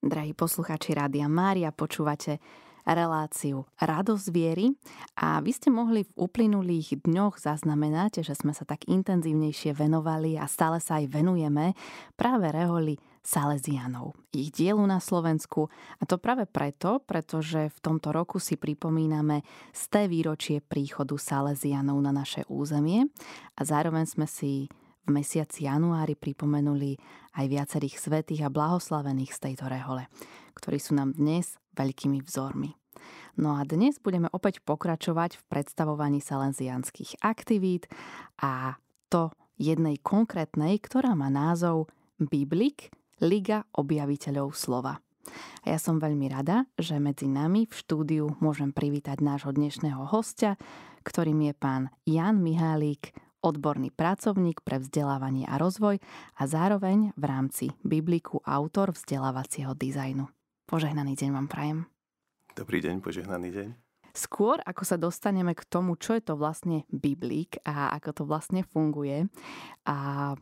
[0.00, 2.40] Drahí poslucháči Rádia Mária, počúvate
[2.88, 4.72] reláciu Radosť viery
[5.20, 10.48] a vy ste mohli v uplynulých dňoch zaznamenať, že sme sa tak intenzívnejšie venovali a
[10.48, 11.76] stále sa aj venujeme
[12.16, 15.68] práve reholi Salesianov, ich dielu na Slovensku.
[16.00, 19.44] A to práve preto, pretože v tomto roku si pripomíname
[19.76, 23.04] sté výročie príchodu Salesianov na naše územie
[23.52, 24.72] a zároveň sme si
[25.06, 27.00] v mesiaci januári pripomenuli
[27.36, 30.06] aj viacerých svetých a blahoslavených z tejto rehole,
[30.56, 32.76] ktorí sú nám dnes veľkými vzormi.
[33.40, 37.88] No a dnes budeme opäť pokračovať v predstavovaní salenzianských aktivít
[38.42, 38.76] a
[39.08, 41.88] to jednej konkrétnej, ktorá má názov
[42.20, 45.00] Biblik, Liga objaviteľov slova.
[45.60, 50.56] A ja som veľmi rada, že medzi nami v štúdiu môžem privítať nášho dnešného hostia,
[51.04, 56.00] ktorým je pán Jan Mihálík, odborný pracovník pre vzdelávanie a rozvoj
[56.36, 60.28] a zároveň v rámci Bibliku autor vzdelávacieho dizajnu.
[60.68, 61.78] Požehnaný deň vám prajem.
[62.54, 63.68] Dobrý deň, požehnaný deň.
[64.10, 68.66] Skôr, ako sa dostaneme k tomu, čo je to vlastne Biblík a ako to vlastne
[68.66, 69.30] funguje,
[69.86, 70.34] a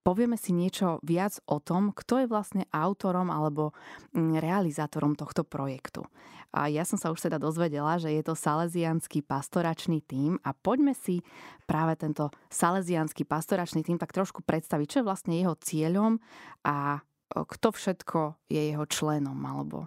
[0.00, 3.76] povieme si niečo viac o tom, kto je vlastne autorom alebo
[4.16, 6.04] mm, realizátorom tohto projektu.
[6.50, 10.98] A ja som sa už teda dozvedela, že je to salesianský pastoračný tím a poďme
[10.98, 11.22] si
[11.62, 16.18] práve tento salesianský pastoračný tím tak trošku predstaviť, čo je vlastne jeho cieľom
[16.66, 19.86] a kto všetko je jeho členom alebo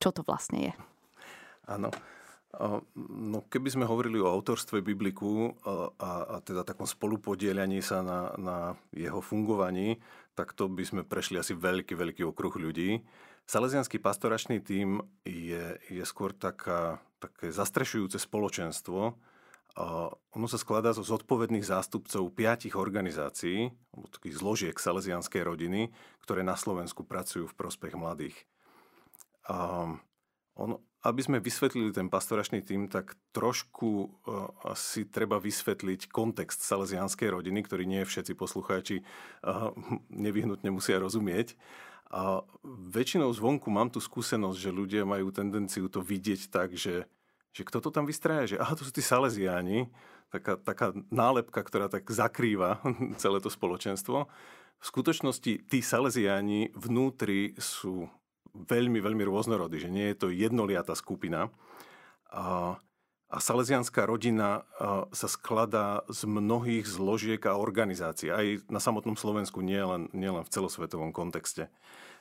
[0.00, 0.72] čo to vlastne je.
[1.68, 1.92] Áno.
[2.94, 5.54] No keby sme hovorili o autorstve Bibliku
[5.98, 8.56] a, a teda takom spolupodielaní sa na, na
[8.94, 9.98] jeho fungovaní,
[10.38, 13.02] tak to by sme prešli asi veľký, veľký okruh ľudí.
[13.44, 19.18] Salesianský pastoračný tím je, je skôr taká, také zastrešujúce spoločenstvo.
[20.34, 23.74] Ono sa skladá zo zodpovedných zástupcov piatich organizácií,
[24.14, 25.90] takých zložiek salesianskej rodiny,
[26.22, 28.38] ktoré na Slovensku pracujú v prospech mladých.
[29.50, 29.90] A
[30.54, 37.28] ono, aby sme vysvetlili ten pastoračný tým, tak trošku uh, asi treba vysvetliť kontext salesianskej
[37.28, 39.76] rodiny, ktorý nie všetci poslucháči uh,
[40.08, 41.60] nevyhnutne musia rozumieť.
[42.08, 47.04] A väčšinou zvonku mám tu skúsenosť, že ľudia majú tendenciu to vidieť tak, že,
[47.52, 49.92] že kto to tam vystraja, že aha, to sú tí salesiáni,
[50.32, 52.80] taká, taká nálepka, ktorá tak zakrýva
[53.22, 54.24] celé to spoločenstvo.
[54.80, 58.08] V skutočnosti tí salesiáni vnútri sú
[58.54, 61.50] veľmi, veľmi rôznorodý, že nie je to jednoliatá skupina.
[62.30, 62.78] A,
[63.34, 64.62] salesianská rodina
[65.10, 70.52] sa skladá z mnohých zložiek a organizácií, aj na samotnom Slovensku, nielen nie len v
[70.54, 71.66] celosvetovom kontexte.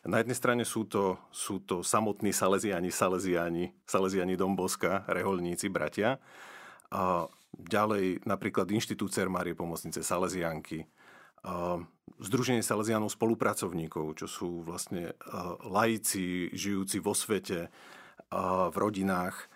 [0.04, 6.18] Na jednej strane sú to, sú to samotní salesiani, salesiani, salesiani Domboska, reholníci, bratia.
[6.90, 10.90] A ďalej napríklad Inštitút Márie Pomocnice, salesianky,
[12.24, 15.12] Združenie Salesianov spolupracovníkov, čo sú vlastne
[15.68, 17.68] laici žijúci vo svete,
[18.72, 19.52] v rodinách.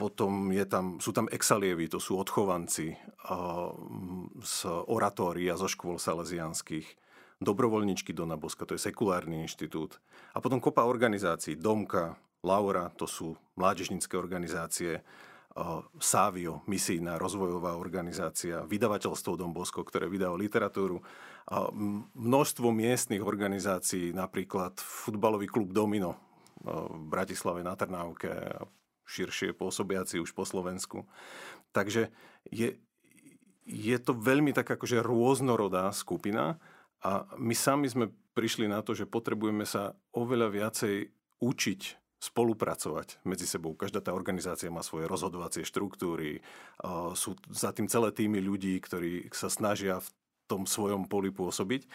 [0.00, 2.96] Potom je tam, sú tam exalievy, to sú odchovanci
[4.42, 6.88] z oratórií a zo škôl salesianských.
[7.42, 9.98] Dobrovoľničky Dona Boska, to je sekulárny inštitút.
[10.34, 15.02] A potom kopa organizácií, Domka, Laura, to sú mládežnícke organizácie,
[16.00, 21.04] Sávio, misijná rozvojová organizácia, vydavateľstvo Dombosko, ktoré vydalo literatúru,
[22.16, 26.16] množstvo miestnych organizácií, napríklad futbalový klub Domino
[26.64, 28.64] v Bratislave na Trnávke a
[29.04, 31.04] širšie pôsobiaci už po Slovensku.
[31.76, 32.08] Takže
[32.48, 32.80] je,
[33.68, 36.56] je to veľmi tak akože rôznorodá skupina
[37.04, 43.50] a my sami sme prišli na to, že potrebujeme sa oveľa viacej učiť spolupracovať medzi
[43.50, 43.74] sebou.
[43.74, 46.38] Každá tá organizácia má svoje rozhodovacie štruktúry,
[47.18, 50.08] sú za tým celé týmy ľudí, ktorí sa snažia v
[50.46, 51.90] tom svojom poli pôsobiť.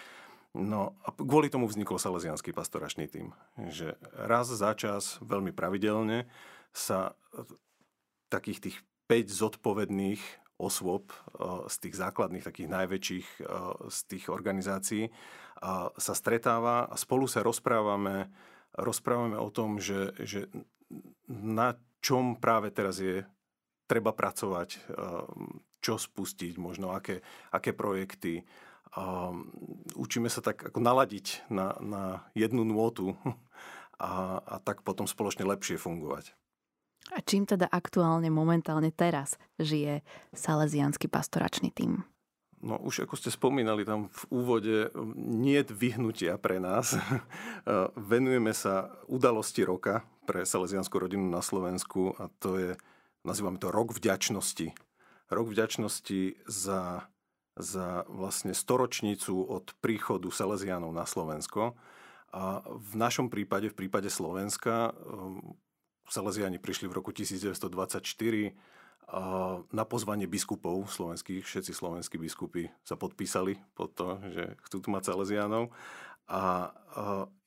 [0.52, 3.32] No a kvôli tomu vznikol Salesianský pastoračný tým.
[3.56, 3.96] Že
[4.28, 6.28] raz za čas, veľmi pravidelne,
[6.76, 7.16] sa
[8.28, 8.78] takých tých
[9.08, 10.20] 5 zodpovedných
[10.60, 11.14] osôb
[11.72, 13.28] z tých základných, takých najväčších
[13.88, 15.08] z tých organizácií
[15.96, 18.28] sa stretáva a spolu sa rozprávame
[18.78, 20.48] rozprávame o tom, že, že
[21.28, 23.26] na čom práve teraz je
[23.90, 24.82] treba pracovať, eh,
[25.82, 27.22] čo spustiť, možno aké,
[27.54, 28.44] aké projekty.
[29.94, 32.04] Učíme sa tak ako naladiť na, na
[32.34, 33.14] jednu nôtu
[34.02, 36.34] a, a tak potom spoločne lepšie fungovať.
[37.16, 40.04] A čím teda aktuálne, momentálne teraz žije
[40.36, 42.04] Salesianský pastoračný tým?
[42.68, 44.76] No už ako ste spomínali tam v úvode,
[45.16, 47.00] nie je vyhnutia pre nás.
[48.12, 52.72] Venujeme sa udalosti roka pre salesianskú rodinu na Slovensku a to je,
[53.24, 54.76] nazývame to rok vďačnosti.
[55.32, 57.08] Rok vďačnosti za,
[57.56, 61.80] za vlastne storočnicu od príchodu Salesianov na Slovensko.
[62.36, 64.92] A v našom prípade, v prípade Slovenska,
[66.12, 67.72] Salesiani prišli v roku 1924
[69.72, 75.16] na pozvanie biskupov slovenských, všetci slovenskí biskupy sa podpísali pod to, že chcú tu mať
[75.16, 75.72] Salesianov.
[76.28, 76.76] A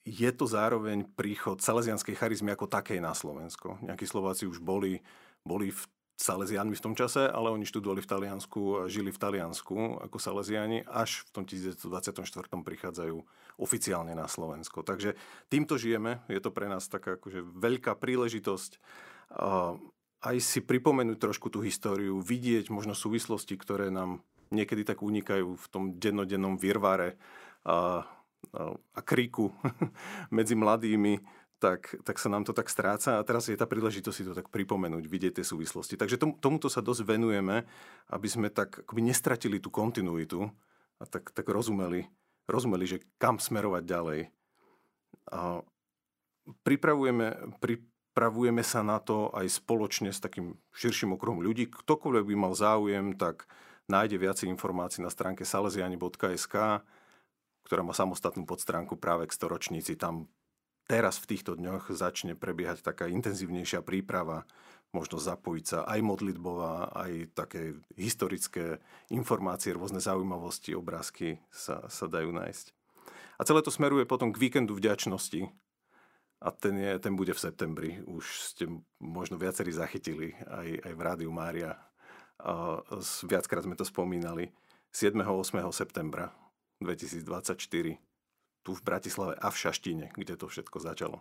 [0.08, 3.76] je to zároveň príchod salesianskej charizmy ako takej na Slovensko.
[3.84, 5.04] Nejakí Slováci už boli,
[5.44, 5.82] boli v
[6.16, 10.84] Salesianmi v tom čase, ale oni študovali v Taliansku a žili v Taliansku ako Salesiani,
[10.84, 12.24] až v tom 1924.
[12.48, 13.16] prichádzajú
[13.60, 14.80] oficiálne na Slovensko.
[14.80, 15.16] Takže
[15.52, 18.80] týmto žijeme, je to pre nás taká akože veľká príležitosť
[20.20, 24.20] aj si pripomenúť trošku tú históriu, vidieť možno súvislosti, ktoré nám
[24.52, 27.16] niekedy tak unikajú v tom dennodennom virvare
[27.64, 28.04] a,
[28.52, 29.54] a, a kríku
[30.36, 31.22] medzi mladými
[31.60, 34.48] tak, tak sa nám to tak stráca a teraz je tá príležitosť si to tak
[34.48, 36.00] pripomenúť, vidieť tie súvislosti.
[36.00, 37.68] Takže tom, tomuto sa dosť venujeme,
[38.08, 40.48] aby sme tak akoby nestratili tú kontinuitu
[40.96, 42.08] a tak, tak rozumeli,
[42.48, 44.20] rozumeli, že kam smerovať ďalej.
[45.36, 45.60] A
[46.64, 47.52] pripravujeme,
[48.20, 51.72] pripravujeme sa na to aj spoločne s takým širším okruhom ľudí.
[51.72, 53.48] Ktokoľvek by mal záujem, tak
[53.88, 56.84] nájde viacej informácií na stránke salesiani.sk,
[57.64, 59.96] ktorá má samostatnú podstránku práve k storočníci.
[59.96, 60.28] Tam
[60.84, 64.44] teraz v týchto dňoch začne prebiehať taká intenzívnejšia príprava,
[64.92, 72.36] možno zapojiť sa aj modlitbová, aj také historické informácie, rôzne zaujímavosti, obrázky sa, sa dajú
[72.36, 72.76] nájsť.
[73.40, 75.48] A celé to smeruje potom k víkendu vďačnosti.
[76.40, 77.90] A ten, je, ten bude v septembri.
[78.08, 78.64] Už ste
[78.96, 81.76] možno viacerí zachytili aj, aj v Rádiu Mária.
[82.40, 82.80] A
[83.28, 84.48] viackrát sme to spomínali.
[84.88, 85.12] 7.
[85.20, 85.60] 8.
[85.70, 86.32] septembra
[86.80, 88.00] 2024
[88.60, 91.20] tu v Bratislave a v Šaštine, kde to všetko začalo.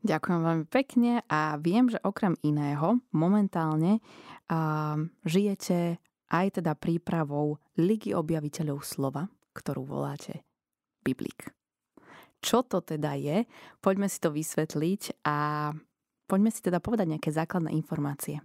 [0.00, 4.96] Ďakujem veľmi pekne a viem, že okrem iného momentálne uh,
[5.28, 6.00] žijete
[6.32, 10.40] aj teda prípravou Ligy objaviteľov slova, ktorú voláte
[11.04, 11.59] Biblik.
[12.40, 13.44] Čo to teda je?
[13.84, 15.70] Poďme si to vysvetliť a
[16.24, 18.40] poďme si teda povedať nejaké základné informácie.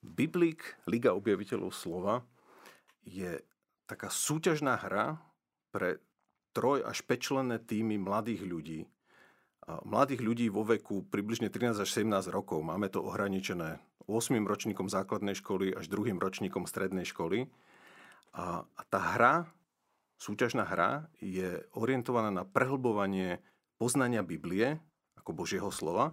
[0.00, 2.24] Biblik, Liga objaviteľov slova,
[3.04, 3.42] je
[3.84, 5.20] taká súťažná hra,
[5.70, 6.02] pre
[6.50, 8.80] troj až 5 členné týmy mladých ľudí.
[9.86, 12.58] Mladých ľudí vo veku približne 13 až 17 rokov.
[12.66, 13.78] Máme to ohraničené
[14.10, 17.46] 8 ročníkom základnej školy až 2 ročníkom strednej školy.
[18.34, 19.46] A tá hra,
[20.20, 23.40] súťažná hra, je orientovaná na prehlbovanie
[23.80, 24.76] poznania Biblie
[25.16, 26.12] ako Božieho slova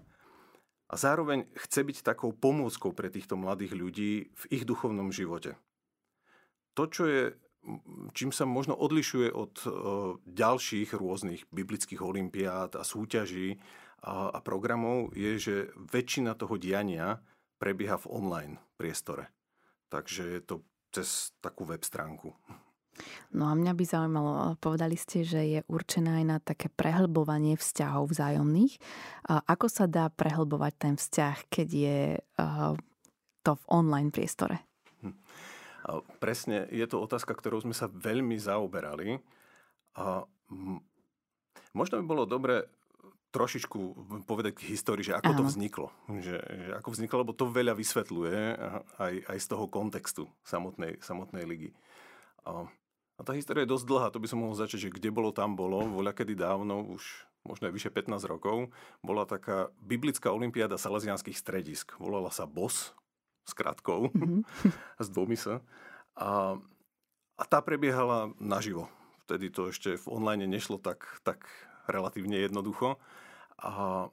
[0.88, 5.60] a zároveň chce byť takou pomôckou pre týchto mladých ľudí v ich duchovnom živote.
[6.80, 7.22] To, čo je
[8.16, 9.68] čím sa možno odlišuje od e,
[10.24, 13.60] ďalších rôznych biblických olimpiád a súťaží
[14.08, 17.20] a, a programov, je, že väčšina toho diania
[17.60, 19.34] prebieha v online priestore.
[19.92, 20.56] Takže je to
[20.94, 22.32] cez takú web stránku.
[23.36, 28.12] No a mňa by zaujímalo, povedali ste, že je určená aj na také prehlbovanie vzťahov
[28.12, 28.80] vzájomných.
[29.28, 32.02] Ako sa dá prehlbovať ten vzťah, keď je
[33.44, 34.64] to v online priestore?
[35.88, 39.24] A presne, je to otázka, ktorou sme sa veľmi zaoberali.
[39.96, 40.28] A
[41.72, 42.68] možno by bolo dobre
[43.32, 43.80] trošičku
[44.24, 45.40] povedať k histórii, že ako Áno.
[45.40, 45.88] to vzniklo.
[46.10, 48.36] Že, že ako vzniklo, lebo to veľa vysvetľuje
[48.98, 51.70] aj, aj z toho kontextu samotnej, samotnej ligy.
[52.48, 52.66] A,
[53.18, 55.58] a tá história je dosť dlhá, to by som mohol začať, že kde bolo, tam
[55.58, 55.82] bolo.
[55.90, 57.02] Voľa kedy dávno, už
[57.42, 58.70] možno aj vyše 15 rokov,
[59.02, 61.98] bola taká biblická olimpiáda salesianských stredisk.
[61.98, 62.94] Volala sa BOS,
[63.48, 64.42] s krátkou, mm-hmm.
[65.06, 65.64] s dvomi sa.
[66.20, 66.60] A,
[67.40, 68.92] a tá prebiehala naživo.
[69.26, 71.48] Vtedy to ešte v online nešlo tak, tak
[71.88, 73.00] relatívne jednoducho.
[73.58, 74.08] A,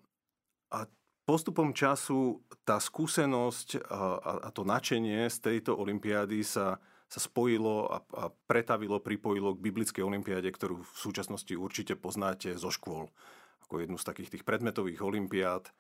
[0.71, 0.79] a
[1.27, 4.01] postupom času tá skúsenosť a,
[4.47, 6.79] a to načenie z tejto olympiády sa,
[7.15, 12.75] sa spojilo a, a pretavilo, pripojilo k biblickej olympiáde, ktorú v súčasnosti určite poznáte zo
[12.75, 13.15] škôl,
[13.63, 15.71] ako jednu z takých tých predmetových olympiád.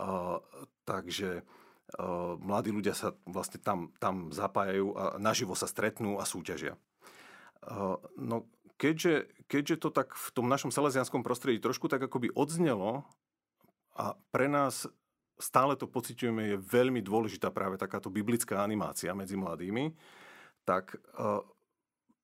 [0.00, 0.40] A,
[0.88, 1.44] takže
[2.40, 6.76] mladí ľudia sa vlastne tam, tam zapájajú a naživo sa stretnú a súťažia.
[8.16, 8.44] No,
[8.76, 13.08] keďže, keďže to tak v tom našom salesianskom prostredí trošku tak akoby odznelo
[13.96, 14.84] a pre nás
[15.40, 19.88] stále to pociťujeme, je veľmi dôležitá práve takáto biblická animácia medzi mladými,
[20.68, 21.00] tak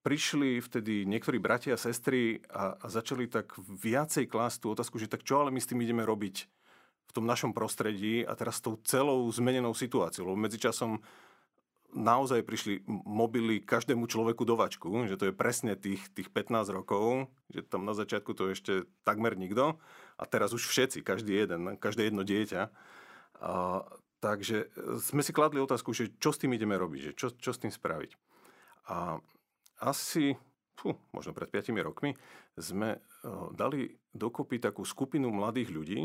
[0.04, 5.08] prišli vtedy niektorí bratia a sestry a, a začali tak viacej klásť tú otázku, že
[5.08, 6.44] tak čo ale my s tým ideme robiť
[7.08, 10.28] v tom našom prostredí a teraz s tou celou zmenenou situáciou.
[10.28, 11.00] Lebo medzičasom
[11.94, 17.30] naozaj prišli mobily každému človeku do vačku, že to je presne tých, tých 15 rokov,
[17.48, 19.80] že tam na začiatku to ešte takmer nikto
[20.20, 22.62] a teraz už všetci, každý jeden, každé jedno dieťa.
[23.40, 23.86] A,
[24.18, 24.68] takže
[25.00, 27.70] sme si kladli otázku, že čo s tým ideme robiť, že čo, čo s tým
[27.70, 28.33] spraviť.
[28.90, 29.18] A
[29.80, 30.36] asi
[30.74, 32.12] fú, možno pred 5 rokmi,
[32.58, 33.00] sme
[33.56, 36.00] dali dokopy takú skupinu mladých ľudí,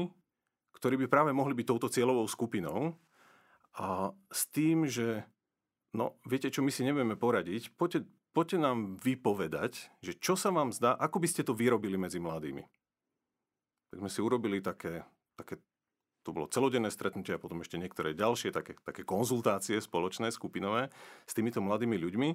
[0.73, 2.95] ktorí by práve mohli byť touto cieľovou skupinou
[3.75, 5.27] a s tým, že
[5.91, 10.71] no, viete čo, my si nevieme poradiť, poďte, poďte nám vypovedať, že čo sa vám
[10.71, 12.63] zdá, ako by ste to vyrobili medzi mladými.
[13.91, 15.03] Tak sme si urobili také,
[15.35, 15.59] také
[16.23, 20.93] to bolo celodenné stretnutie a potom ešte niektoré ďalšie také, také konzultácie spoločné, skupinové
[21.25, 22.29] s týmito mladými ľuďmi,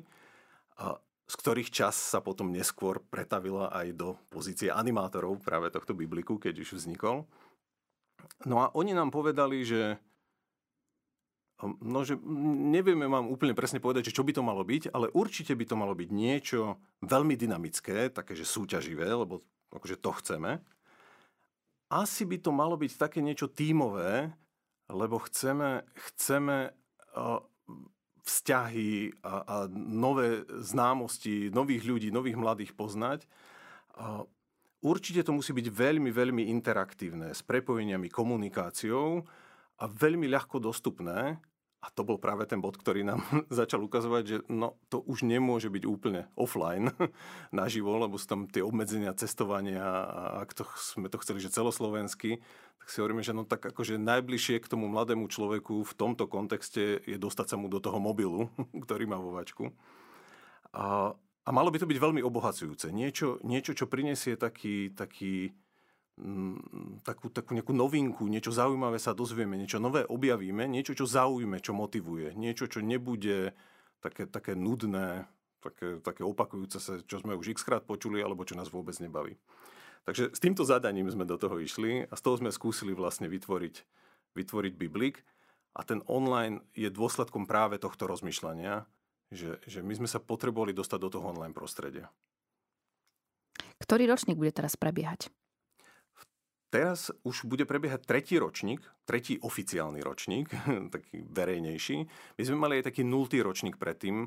[1.24, 6.60] z ktorých čas sa potom neskôr pretavila aj do pozície animátorov práve tohto bibliku, keď
[6.60, 7.24] už vznikol.
[8.44, 9.96] No a oni nám povedali, že
[11.62, 15.54] No, že nevieme vám úplne presne povedať, že čo by to malo byť, ale určite
[15.54, 19.40] by to malo byť niečo veľmi dynamické, také, že súťaživé, lebo
[19.70, 20.58] akože to chceme.
[21.94, 24.34] Asi by to malo byť také niečo tímové,
[24.90, 26.74] lebo chceme, chceme
[28.24, 33.28] vzťahy a, a nové známosti, nových ľudí, nových mladých poznať.
[34.84, 39.24] Určite to musí byť veľmi, veľmi interaktívne s prepojeniami, komunikáciou
[39.80, 41.40] a veľmi ľahko dostupné.
[41.84, 43.20] A to bol práve ten bod, ktorý nám
[43.52, 46.88] začal ukazovať, že no, to už nemôže byť úplne offline
[47.52, 52.40] naživo, lebo sú tam tie obmedzenia cestovania a ak to, sme to chceli, že celoslovensky,
[52.80, 57.04] tak si hovoríme, že no tak akože najbližšie k tomu mladému človeku v tomto kontexte
[57.04, 58.48] je dostať sa mu do toho mobilu,
[58.88, 59.36] ktorý má vo.
[60.74, 61.12] A
[61.44, 62.88] a malo by to byť veľmi obohacujúce.
[62.88, 65.52] Niečo, niečo čo prinesie taký, taký,
[67.02, 71.74] takú, takú nejakú novinku, niečo zaujímavé sa dozvieme, niečo nové objavíme, niečo, čo zaujíme, čo
[71.74, 73.50] motivuje, niečo, čo nebude
[73.98, 75.26] také, také nudné,
[75.58, 79.34] také, také opakujúce sa, čo sme už x krát počuli, alebo čo nás vôbec nebaví.
[80.04, 83.74] Takže s týmto zadaním sme do toho išli a z toho sme skúsili vlastne vytvoriť,
[84.36, 85.24] vytvoriť Biblik
[85.74, 88.86] a ten online je dôsledkom práve tohto rozmýšľania,
[89.32, 92.12] že, že my sme sa potrebovali dostať do toho online prostredia.
[93.82, 95.32] Ktorý ročník bude teraz prebiehať?
[96.74, 100.50] Teraz už bude prebiehať tretí ročník, tretí oficiálny ročník,
[100.94, 101.98] taký verejnejší.
[102.34, 104.26] My sme mali aj taký nultý ročník predtým.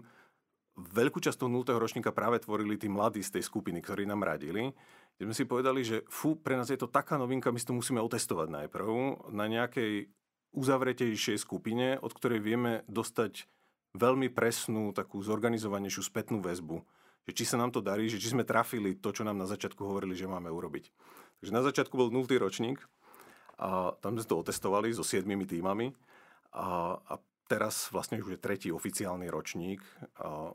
[0.80, 4.72] Veľkú časť toho nultého ročníka práve tvorili tí mladí z tej skupiny, ktorí nám radili.
[5.20, 7.76] Kde sme si povedali, že fú, pre nás je to taká novinka, my si to
[7.76, 8.88] musíme otestovať najprv
[9.36, 10.08] na nejakej
[10.56, 13.44] uzavretejšej skupine, od ktorej vieme dostať
[13.92, 16.80] veľmi presnú, takú zorganizovanejšiu spätnú väzbu.
[17.28, 19.84] Že či sa nám to darí, že či sme trafili to, čo nám na začiatku
[19.84, 20.88] hovorili, že máme urobiť.
[21.42, 22.26] Takže na začiatku bol 0.
[22.42, 22.82] ročník
[23.58, 25.94] a tam sme to otestovali so siedmimi týmami
[26.54, 27.14] a, a
[27.46, 29.82] teraz vlastne už je tretí oficiálny ročník,
[30.22, 30.52] a,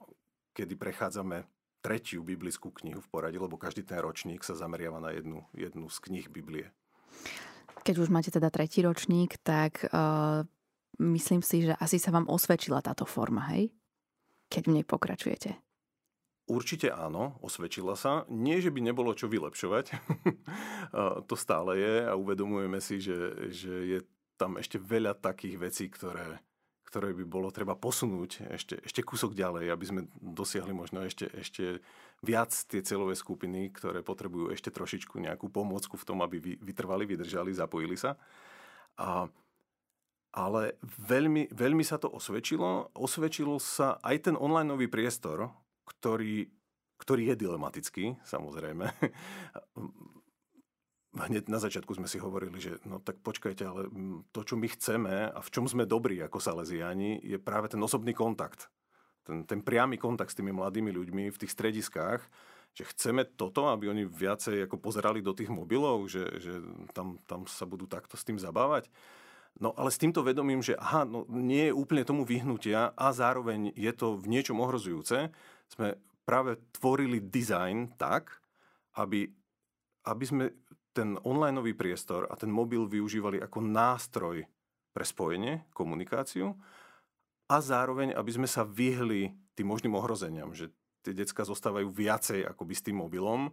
[0.52, 1.46] kedy prechádzame
[1.82, 5.98] tretiu biblickú knihu v poradí, lebo každý ten ročník sa zameriava na jednu, jednu z
[5.98, 6.70] knih Biblie.
[7.82, 10.46] Keď už máte teda tretí ročník, tak uh,
[11.02, 13.74] myslím si, že asi sa vám osvedčila táto forma, hej?
[14.46, 15.58] Keď v nej pokračujete.
[16.50, 18.26] Určite áno, osvedčila sa.
[18.26, 19.94] Nie, že by nebolo čo vylepšovať.
[21.28, 23.98] to stále je a uvedomujeme si, že, že je
[24.34, 26.42] tam ešte veľa takých vecí, ktoré,
[26.82, 31.78] ktoré by bolo treba posunúť ešte, ešte kúsok ďalej, aby sme dosiahli možno ešte, ešte
[32.26, 37.54] viac tie celové skupiny, ktoré potrebujú ešte trošičku nejakú pomôcku v tom, aby vytrvali, vydržali,
[37.54, 38.18] zapojili sa.
[38.98, 39.30] A
[40.32, 42.88] ale veľmi, veľmi sa to osvedčilo.
[42.96, 45.52] Osvedčilo sa aj ten online nový priestor,
[45.86, 46.50] ktorý,
[46.98, 48.86] ktorý je dilematický, samozrejme.
[51.12, 53.84] Hneď na začiatku sme si hovorili, že no tak počkajte, ale
[54.32, 58.16] to, čo my chceme a v čom sme dobrí ako Salesiani, je práve ten osobný
[58.16, 58.72] kontakt.
[59.22, 62.24] Ten, ten priamy kontakt s tými mladými ľuďmi v tých strediskách,
[62.72, 66.64] že chceme toto, aby oni viacej ako pozerali do tých mobilov, že, že
[66.96, 68.88] tam, tam sa budú takto s tým zabávať.
[69.60, 73.76] No ale s týmto vedomím, že aha, no, nie je úplne tomu vyhnutia a zároveň
[73.76, 75.28] je to v niečom ohrozujúce,
[75.72, 75.96] sme
[76.28, 78.28] práve tvorili dizajn tak,
[79.00, 79.24] aby,
[80.04, 80.44] aby sme
[80.92, 84.44] ten online priestor a ten mobil využívali ako nástroj
[84.92, 86.52] pre spojenie, komunikáciu
[87.48, 90.68] a zároveň, aby sme sa vyhli tým možným ohrozeniam, že
[91.00, 93.48] tie decka zostávajú viacej akoby s tým mobilom.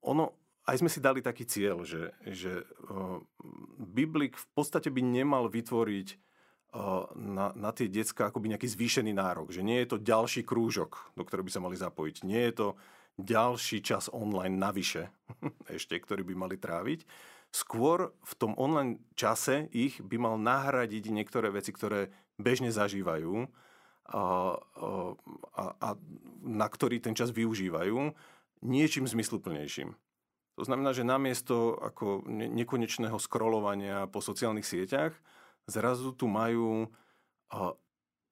[0.00, 0.24] ono,
[0.64, 3.20] aj sme si dali taký cieľ, že, že uh,
[3.78, 6.18] Biblik v podstate by nemal vytvoriť uh,
[7.16, 9.48] na, na tie decka akoby nejaký zvýšený nárok.
[9.50, 12.16] Že nie je to ďalší krúžok, do ktorého by sa mali zapojiť.
[12.28, 12.68] Nie je to
[13.18, 15.08] ďalší čas online navyše,
[15.76, 17.08] ešte, ktorý by mali tráviť.
[17.48, 23.48] Skôr v tom online čase ich by mal nahradiť niektoré veci, ktoré bežne zažívajú
[24.12, 24.56] a,
[25.56, 25.88] a, a
[26.44, 28.12] na ktorý ten čas využívajú
[28.60, 29.96] niečím zmysluplnejším.
[30.58, 35.14] To znamená, že namiesto ako nekonečného scrollovania po sociálnych sieťach,
[35.68, 36.88] zrazu tu majú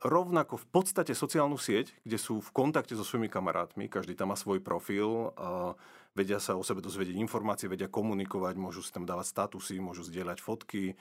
[0.01, 4.37] rovnako v podstate sociálnu sieť, kde sú v kontakte so svojimi kamarátmi, každý tam má
[4.37, 5.73] svoj profil, a
[6.13, 10.39] vedia sa o sebe dozvedieť informácie, vedia komunikovať, môžu si tam dávať statusy, môžu zdieľať
[10.41, 10.97] fotky,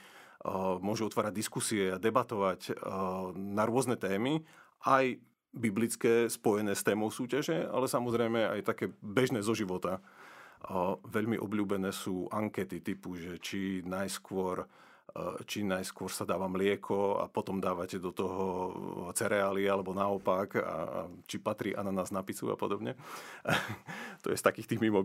[0.80, 2.75] môžu otvárať diskusie a debatovať
[3.36, 4.44] na rôzne témy,
[4.88, 5.20] aj
[5.56, 10.04] biblické spojené s témou súťaže, ale samozrejme aj také bežné zo života.
[11.04, 14.68] Veľmi obľúbené sú ankety typu, že či najskôr
[15.48, 18.43] či najskôr sa dáva mlieko a potom dávate do toho
[19.15, 23.00] cereály alebo naopak a či patrí ananás na pizzu a podobne.
[24.24, 25.00] to je z takých tých mimo.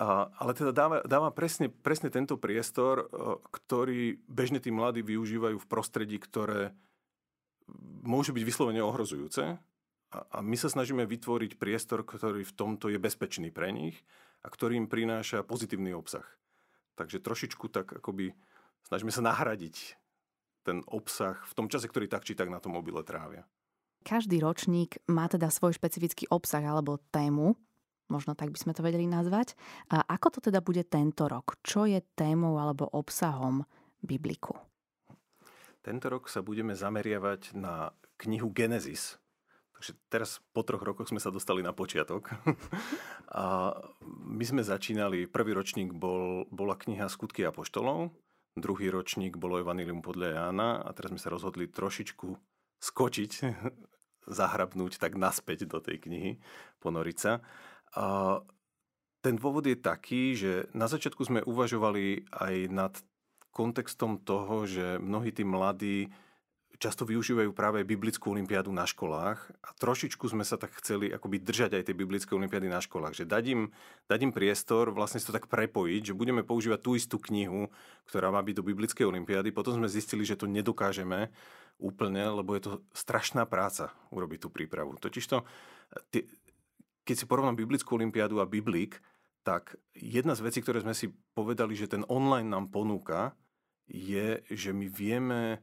[0.00, 3.08] A, ale teda dáva, dáva presne, presne tento priestor,
[3.52, 6.72] ktorý bežne tí mladí využívajú v prostredí, ktoré
[8.04, 9.60] môže byť vyslovene ohrozujúce.
[10.10, 14.00] A, a my sa snažíme vytvoriť priestor, ktorý v tomto je bezpečný pre nich
[14.40, 16.24] a ktorý im prináša pozitívny obsah.
[17.00, 18.36] Takže trošičku tak akoby
[18.84, 19.96] snažíme sa nahradiť
[20.68, 23.48] ten obsah v tom čase, ktorý tak či tak na tom mobile trávia.
[24.04, 27.56] Každý ročník má teda svoj špecifický obsah alebo tému,
[28.12, 29.56] možno tak by sme to vedeli nazvať.
[29.88, 31.56] A ako to teda bude tento rok?
[31.64, 33.64] Čo je témou alebo obsahom
[34.04, 34.60] Bibliku?
[35.80, 39.16] Tento rok sa budeme zameriavať na knihu Genesis,
[39.80, 42.36] Takže teraz po troch rokoch sme sa dostali na počiatok.
[43.32, 43.72] A
[44.28, 48.12] my sme začínali, prvý ročník bol, bola kniha Skutky a poštolov,
[48.60, 52.28] druhý ročník bolo Evangelium podľa Jána a teraz sme sa rozhodli trošičku
[52.76, 53.32] skočiť,
[54.40, 56.30] zahrabnúť tak naspäť do tej knihy,
[56.84, 57.40] ponoriť sa.
[57.96, 58.36] A
[59.24, 62.92] ten dôvod je taký, že na začiatku sme uvažovali aj nad
[63.56, 66.12] kontextom toho, že mnohí tí mladí
[66.80, 71.76] často využívajú práve biblickú olimpiádu na školách a trošičku sme sa tak chceli akoby držať
[71.76, 73.62] aj tie biblické olimpiády na školách, že dať im,
[74.08, 77.68] dať im priestor, vlastne to tak prepojiť, že budeme používať tú istú knihu,
[78.08, 79.52] ktorá má byť do biblickej olimpiády.
[79.52, 81.28] Potom sme zistili, že to nedokážeme
[81.76, 84.96] úplne, lebo je to strašná práca urobiť tú prípravu.
[84.96, 85.44] Totižto,
[87.04, 89.04] keď si porovnám biblickú olimpiádu a biblík,
[89.44, 93.36] tak jedna z vecí, ktoré sme si povedali, že ten online nám ponúka,
[93.84, 95.60] je, že my vieme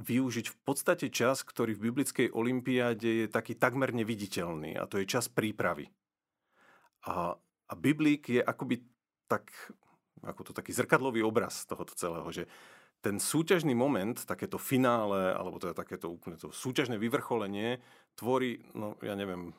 [0.00, 5.10] využiť v podstate čas, ktorý v biblickej olympiáde je taký takmer neviditeľný a to je
[5.10, 5.92] čas prípravy.
[7.04, 7.36] A,
[7.68, 8.80] a biblík je akoby
[9.28, 9.52] tak,
[10.24, 12.48] ako to taký zrkadlový obraz tohoto celého, že
[13.02, 17.82] ten súťažný moment, takéto finále, alebo teda takéto úplne to súťažné vyvrcholenie
[18.14, 19.50] tvorí, no ja neviem,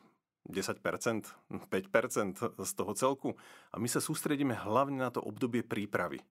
[0.48, 3.30] 10%, 5% z toho celku.
[3.72, 6.24] A my sa sústredíme hlavne na to obdobie prípravy.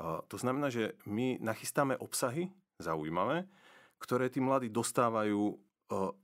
[0.00, 2.48] A to znamená, že my nachystáme obsahy,
[2.80, 3.46] zaujímavé,
[4.00, 5.56] ktoré tí mladí dostávajú e,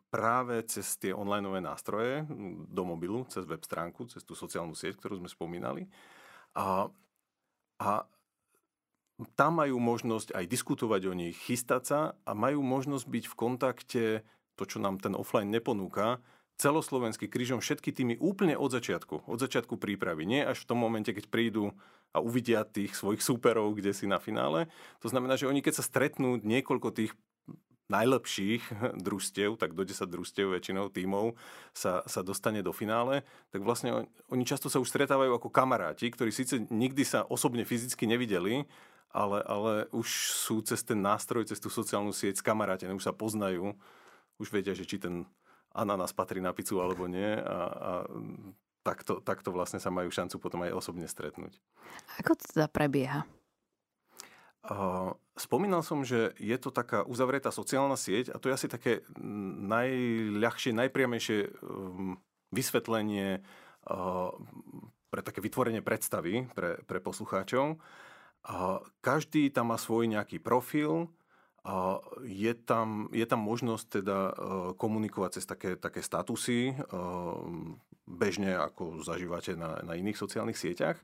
[0.08, 2.24] práve cez tie online nástroje
[2.72, 5.84] do mobilu, cez web stránku, cez tú sociálnu sieť, ktorú sme spomínali.
[6.56, 6.88] A,
[7.80, 7.90] a
[9.36, 14.04] tam majú možnosť aj diskutovať o nich, chystať sa a majú možnosť byť v kontakte,
[14.56, 16.20] to, čo nám ten offline neponúka,
[16.56, 20.24] celoslovenský krížom všetky tými úplne od začiatku, od začiatku prípravy.
[20.24, 21.76] Nie až v tom momente, keď prídu
[22.16, 24.72] a uvidia tých svojich súperov, kde si na finále.
[25.04, 27.12] To znamená, že oni keď sa stretnú niekoľko tých
[27.86, 28.62] najlepších
[29.06, 31.38] družstiev, tak do 10 družstiev väčšinou tímov
[31.70, 33.22] sa, sa dostane do finále,
[33.54, 38.10] tak vlastne oni často sa už stretávajú ako kamaráti, ktorí síce nikdy sa osobne fyzicky
[38.10, 38.66] nevideli,
[39.14, 43.14] ale, ale už sú cez ten nástroj, cez tú sociálnu sieť s kamarátmi, už sa
[43.14, 43.78] poznajú,
[44.36, 45.24] už vedia, že či ten
[45.76, 47.92] ananás patrí na pizzu alebo nie a, a
[48.80, 51.60] takto, takto vlastne sa majú šancu potom aj osobne stretnúť.
[52.24, 53.28] Ako to teda prebieha?
[55.38, 59.06] Spomínal som, že je to taká uzavretá sociálna sieť a to je asi také
[59.62, 62.18] najľahšie, najpriamejšie um,
[62.50, 63.44] vysvetlenie
[65.06, 67.78] pre také vytvorenie predstavy pre, pre poslucháčov.
[68.98, 71.06] Každý tam má svoj nejaký profil,
[72.22, 74.32] je tam, je tam možnosť teda e,
[74.78, 76.74] komunikovať cez také, také statusy, e,
[78.06, 80.98] bežne ako zažívate na, na iných sociálnych sieťach.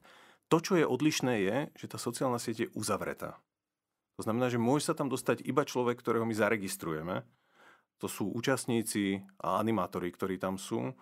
[0.53, 3.43] To, čo je odlišné, je, že tá sociálna sieť je uzavretá.
[4.21, 7.27] To znamená, že môže sa tam dostať iba človek, ktorého my zaregistrujeme.
[7.99, 10.95] To sú účastníci a animátori, ktorí tam sú.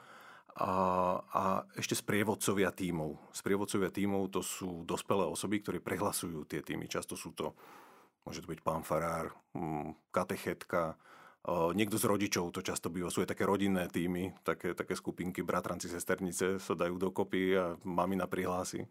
[0.57, 0.73] A,
[1.20, 1.42] a
[1.77, 3.35] ešte sprievodcovia tímov.
[3.35, 6.87] Sprievodcovia tímov to sú dospelé osoby, ktorí prehlasujú tie týmy.
[6.88, 7.53] Často sú to
[8.24, 10.98] Môže to byť pán farár, mm, katechetka,
[11.48, 15.88] niekto z rodičov, to často býva, sú aj také rodinné týmy, také, také skupinky, bratranci,
[15.88, 18.85] sesternice sa dajú dokopy a mamina prihlási.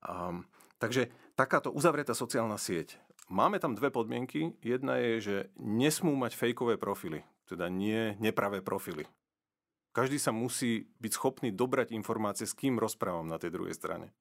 [0.00, 0.48] Um,
[0.80, 2.96] takže takáto uzavretá sociálna sieť.
[3.28, 4.56] Máme tam dve podmienky.
[4.64, 9.04] Jedna je, že nesmú mať fejkové profily, teda nie nepravé profily.
[9.92, 14.16] Každý sa musí byť schopný dobrať informácie, s kým rozprávam na tej druhej strane.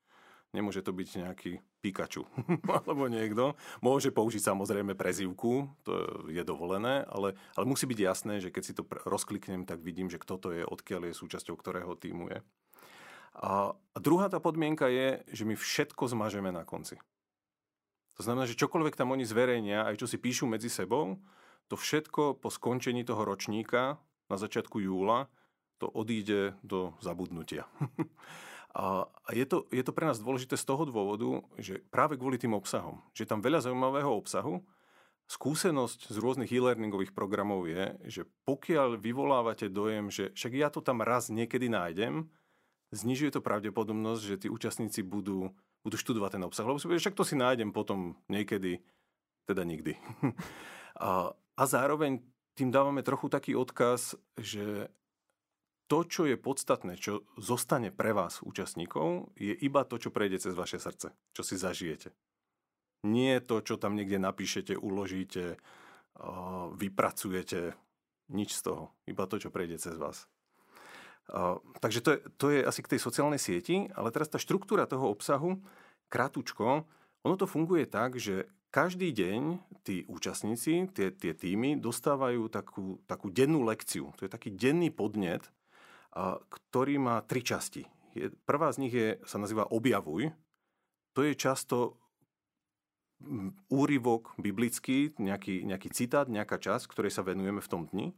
[0.55, 1.51] Nemôže to byť nejaký
[1.83, 2.23] Pikachu
[2.87, 3.59] alebo niekto.
[3.83, 8.73] Môže použiť samozrejme prezivku, to je dovolené, ale, ale musí byť jasné, že keď si
[8.73, 12.39] to rozkliknem, tak vidím, že kto to je, odkiaľ je súčasťou ktorého týmu je.
[13.37, 16.97] A druhá tá podmienka je, že my všetko zmažeme na konci.
[18.17, 21.21] To znamená, že čokoľvek tam oni zverejnia, aj čo si píšu medzi sebou,
[21.69, 25.29] to všetko po skončení toho ročníka na začiatku júla,
[25.77, 27.69] to odíde do zabudnutia.
[28.77, 32.53] a je to, je to pre nás dôležité z toho dôvodu, že práve kvôli tým
[32.53, 34.61] obsahom, že tam veľa zaujímavého obsahu,
[35.25, 41.01] skúsenosť z rôznych e-learningových programov je, že pokiaľ vyvolávate dojem, že však ja to tam
[41.01, 42.29] raz niekedy nájdem,
[42.93, 46.63] znižuje to pravdepodobnosť, že tí účastníci budú, budú študovať ten obsah.
[46.63, 48.79] Lebo si však to si nájdem potom niekedy,
[49.49, 49.97] teda nikdy.
[51.01, 54.87] a, a zároveň tým dávame trochu taký odkaz, že
[55.87, 60.53] to, čo je podstatné, čo zostane pre vás, účastníkov, je iba to, čo prejde cez
[60.53, 62.11] vaše srdce, čo si zažijete.
[63.07, 65.55] Nie to, čo tam niekde napíšete, uložíte,
[66.75, 67.77] vypracujete,
[68.27, 68.91] nič z toho.
[69.07, 70.27] Iba to, čo prejde cez vás.
[71.79, 75.07] Takže to je, to je asi k tej sociálnej sieti, ale teraz tá štruktúra toho
[75.11, 75.59] obsahu,
[76.07, 76.87] krátučko,
[77.23, 83.31] ono to funguje tak, že každý deň tí účastníci, tie, tie týmy dostávajú takú, takú
[83.31, 84.11] dennú lekciu.
[84.19, 85.47] To je taký denný podnet,
[86.49, 87.85] ktorý má tri časti.
[88.49, 90.33] Prvá z nich je, sa nazýva Objavuj.
[91.13, 91.97] To je často
[93.73, 98.13] úryvok biblický, nejaký, nejaký citát, nejaká časť, ktorej sa venujeme v tom dni.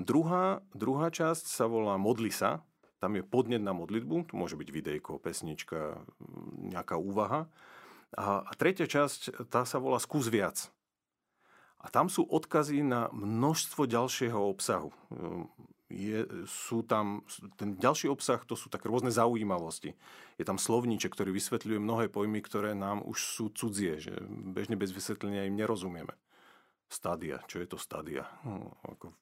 [0.00, 2.64] Druhá, druhá časť sa volá Modli sa.
[2.98, 6.02] Tam je podnet na modlitbu, to môže byť videjko, pesnička,
[6.58, 7.46] nejaká úvaha.
[8.16, 10.72] A tretia časť, tá sa volá Skús viac.
[11.78, 14.90] A tam sú odkazy na množstvo ďalšieho obsahu.
[15.88, 17.24] Je, sú tam,
[17.56, 19.96] ten ďalší obsah, to sú tak rôzne zaujímavosti.
[20.36, 24.92] Je tam slovníček, ktorý vysvetľuje mnohé pojmy, ktoré nám už sú cudzie, že bežne bez
[24.92, 26.12] vysvetlenia im nerozumieme.
[26.92, 28.28] Stadia, čo je to stadia?
[28.44, 29.16] Hm, ako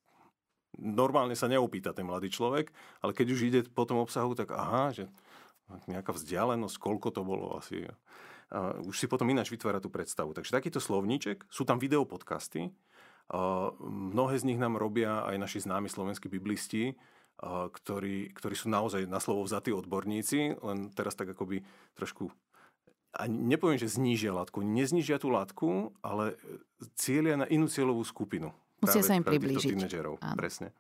[0.79, 4.93] normálne sa neopýta ten mladý človek, ale keď už ide po tom obsahu, tak aha,
[4.93, 5.09] že
[5.91, 7.89] nejaká vzdialenosť, koľko to bolo asi.
[8.55, 10.31] A už si potom ináč vytvára tú predstavu.
[10.31, 12.71] Takže takýto slovníček, sú tam videopodcasty,
[13.83, 16.95] mnohé z nich nám robia aj naši známi slovenskí biblisti,
[17.45, 21.61] ktorí, ktorí sú naozaj na slovo vzatí odborníci, len teraz tak akoby
[21.99, 22.33] trošku
[23.17, 26.37] a nepoviem, že znížia látku, neznížia tú látku, ale
[27.01, 28.53] cieľia na inú cieľovú skupinu.
[28.85, 29.73] Musia sa im priblížiť.
[30.37, 30.77] presne.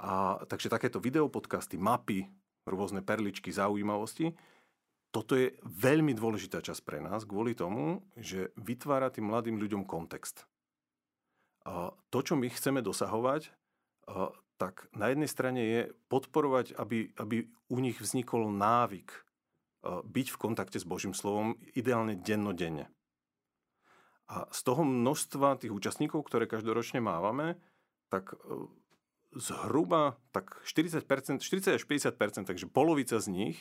[0.00, 2.24] A, takže takéto videopodcasty, mapy,
[2.64, 4.32] rôzne perličky, zaujímavosti,
[5.12, 10.47] toto je veľmi dôležitá časť pre nás kvôli tomu, že vytvára tým mladým ľuďom kontext.
[12.08, 13.52] To, čo my chceme dosahovať,
[14.56, 19.28] tak na jednej strane je podporovať, aby, aby u nich vznikol návyk
[19.86, 22.90] byť v kontakte s Božím slovom, ideálne dennodenne.
[24.28, 27.56] A z toho množstva tých účastníkov, ktoré každoročne mávame,
[28.12, 28.68] tak e,
[29.32, 33.56] zhruba tak 40%, 40 až 50%, takže polovica z nich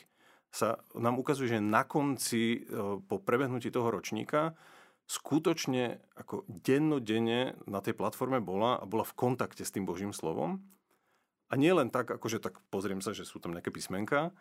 [0.52, 4.60] sa nám ukazuje, že na konci e, po prebehnutí toho ročníka
[5.08, 10.60] skutočne ako dennodenne na tej platforme bola a bola v kontakte s tým Božím slovom.
[11.48, 14.36] A nie len tak, akože tak pozriem sa, že sú tam nejaké písmenka,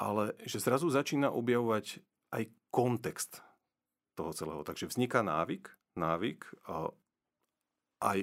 [0.00, 2.00] ale že zrazu začína objavovať
[2.32, 3.44] aj kontext
[4.16, 4.64] toho celého.
[4.64, 5.68] Takže vzniká návyk,
[6.00, 6.48] návyk
[8.00, 8.18] aj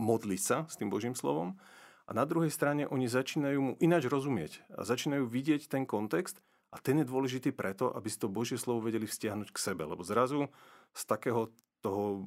[0.00, 1.60] modliť sa s tým Božím slovom
[2.08, 6.40] a na druhej strane oni začínajú mu ináč rozumieť a začínajú vidieť ten kontext
[6.74, 10.02] a ten je dôležitý preto, aby si to Božie slovo vedeli vzťahnuť k sebe, lebo
[10.02, 10.50] zrazu
[10.90, 12.18] z takého toho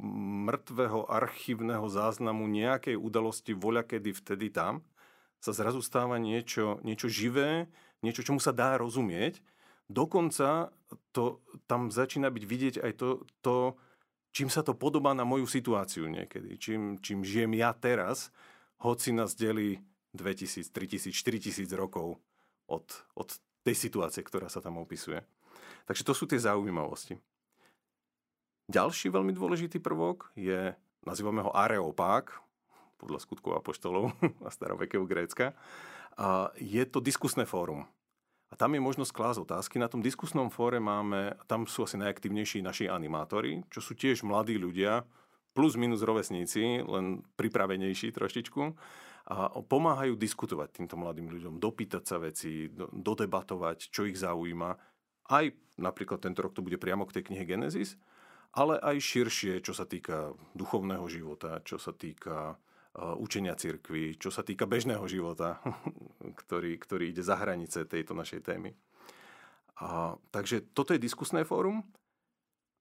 [0.48, 4.86] mŕtvého archívneho záznamu nejakej udalosti voľakedy vtedy tam
[5.44, 7.68] sa zrazu stáva niečo, niečo živé,
[8.06, 9.44] niečo, čomu sa dá rozumieť
[9.88, 10.68] Dokonca
[11.16, 13.56] to, tam začína byť vidieť aj to, to,
[14.36, 16.60] čím sa to podobá na moju situáciu niekedy.
[16.60, 18.36] Čím, čím žijem ja teraz,
[18.84, 19.80] hoci nás delí
[20.12, 22.20] 2000, 3000, 4000 rokov
[22.68, 23.30] od, od
[23.68, 25.20] tej situácie, ktorá sa tam opisuje.
[25.84, 27.20] Takže to sú tie zaujímavosti.
[28.72, 32.48] Ďalší veľmi dôležitý prvok je, nazývame ho areopák,
[32.98, 34.16] podľa skutkov apoštolov
[34.48, 35.54] a starovekého Grécka.
[36.18, 37.86] A je to diskusné fórum.
[38.48, 39.76] A tam je možnosť klásť otázky.
[39.76, 44.56] Na tom diskusnom fóre máme, tam sú asi najaktívnejší naši animátori, čo sú tiež mladí
[44.56, 45.04] ľudia,
[45.52, 48.62] plus minus rovesníci, len pripravenejší trošičku.
[49.28, 54.70] A pomáhajú diskutovať týmto mladým ľuďom, dopýtať sa veci, dodebatovať, čo ich zaujíma.
[55.28, 58.00] Aj napríklad tento rok to bude priamo k tej knihe Genesis,
[58.56, 62.56] ale aj širšie, čo sa týka duchovného života, čo sa týka
[62.98, 65.62] učenia cirkvy, čo sa týka bežného života,
[66.42, 68.74] ktorý, ktorý ide za hranice tejto našej témy.
[69.78, 71.86] A, takže toto je diskusné fórum.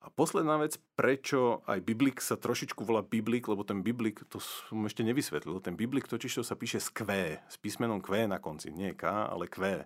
[0.07, 4.87] A posledná vec, prečo aj Biblik sa trošičku volá Biblik, lebo ten Biblik, to som
[4.87, 7.11] ešte nevysvetlil, ten Biblik totiž to sa píše s Q,
[7.43, 9.83] s písmenom Q na konci, nie K, ale Q.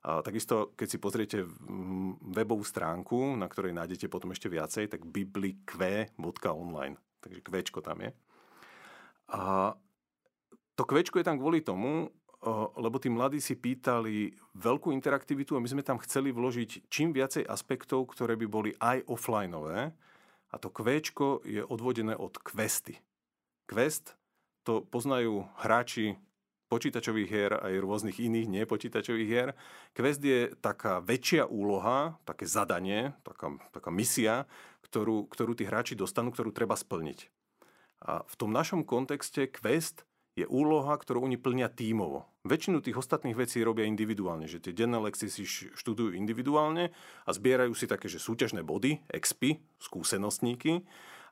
[0.00, 1.38] A takisto, keď si pozriete
[2.34, 6.98] webovú stránku, na ktorej nájdete potom ešte viacej, tak biblikve.online.
[7.22, 8.10] Takže kvečko tam je.
[9.30, 9.76] A
[10.74, 12.10] to kvečko je tam kvôli tomu,
[12.76, 17.44] lebo tí mladí si pýtali veľkú interaktivitu a my sme tam chceli vložiť čím viacej
[17.44, 19.92] aspektov, ktoré by boli aj offlineové.
[20.50, 22.98] A to kvéčko je odvodené od questy.
[23.68, 24.18] Quest
[24.66, 26.18] to poznajú hráči
[26.70, 29.50] počítačových hier aj rôznych iných nepočítačových hier.
[29.94, 34.46] Quest je taká väčšia úloha, také zadanie, taká, taká misia,
[34.86, 37.30] ktorú, ktorú tí hráči dostanú, ktorú treba splniť.
[38.00, 42.30] A v tom našom kontexte Quest je úloha, ktorú oni plnia tímovo.
[42.46, 46.94] Väčšinu tých ostatných vecí robia individuálne, že tie denné lekcie si študujú individuálne
[47.26, 50.86] a zbierajú si také, že súťažné body, expy, skúsenostníky,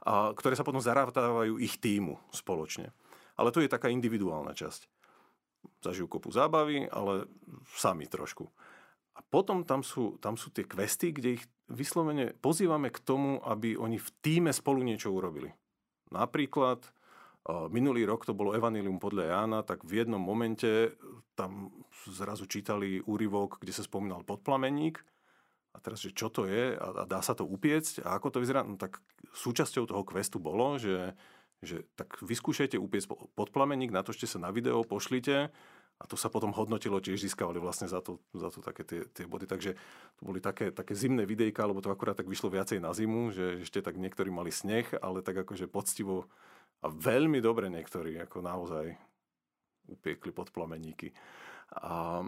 [0.04, 2.90] a, ktoré sa potom zarátávajú ich týmu spoločne.
[3.38, 4.90] Ale to je taká individuálna časť.
[5.80, 7.30] Zažijú kopu zábavy, ale
[7.78, 8.50] sami trošku.
[9.14, 13.74] A potom tam sú, tam sú tie questy, kde ich vyslovene pozývame k tomu, aby
[13.78, 15.54] oni v týme spolu niečo urobili.
[16.14, 16.82] Napríklad
[17.48, 20.92] Minulý rok to bolo Evangelium podľa Jána, tak v jednom momente
[21.32, 21.72] tam
[22.04, 25.00] zrazu čítali úryvok, kde sa spomínal podplameník.
[25.72, 26.76] A teraz, že čo to je?
[26.76, 28.04] A dá sa to upiecť?
[28.04, 29.00] A ako to vyzerá, no tak
[29.32, 31.16] súčasťou toho questu bolo, že,
[31.62, 35.50] že tak vyskúšajte upiecť podplameník, natočte sa na video, pošlite
[35.98, 39.26] a to sa potom hodnotilo, tiež získavali vlastne za to, za to také tie, tie
[39.26, 39.50] body.
[39.50, 39.74] Takže
[40.14, 43.66] to boli také, také zimné videjka, lebo to akurát tak vyšlo viacej na zimu, že
[43.66, 46.30] ešte tak niektorí mali sneh, ale tak akože poctivo
[46.78, 48.94] a veľmi dobre niektorí ako naozaj
[49.90, 51.10] upiekli pod plameníky.
[51.74, 52.22] A,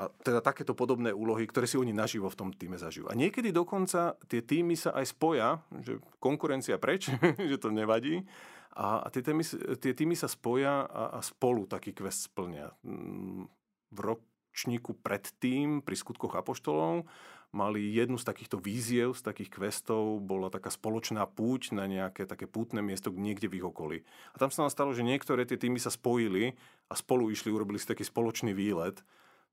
[0.00, 3.12] a teda takéto podobné úlohy, ktoré si oni naživo v tom týme zažijú.
[3.12, 7.12] A niekedy dokonca tie týmy sa aj spoja, že konkurencia preč,
[7.50, 8.24] že to nevadí.
[8.72, 9.44] A, tie, týmy,
[9.76, 12.72] tie týmy sa spoja a, a spolu taký quest splnia.
[12.80, 13.44] Mm,
[13.92, 17.04] v ročníku predtým pri skutkoch apoštolov
[17.50, 22.46] mali jednu z takýchto víziev, z takých questov, bola taká spoločná púť na nejaké také
[22.46, 23.98] pútne miesto niekde v ich okolí.
[24.32, 26.54] A tam sa nám stalo, že niektoré tie týmy sa spojili
[26.86, 29.02] a spolu išli, urobili si taký spoločný výlet.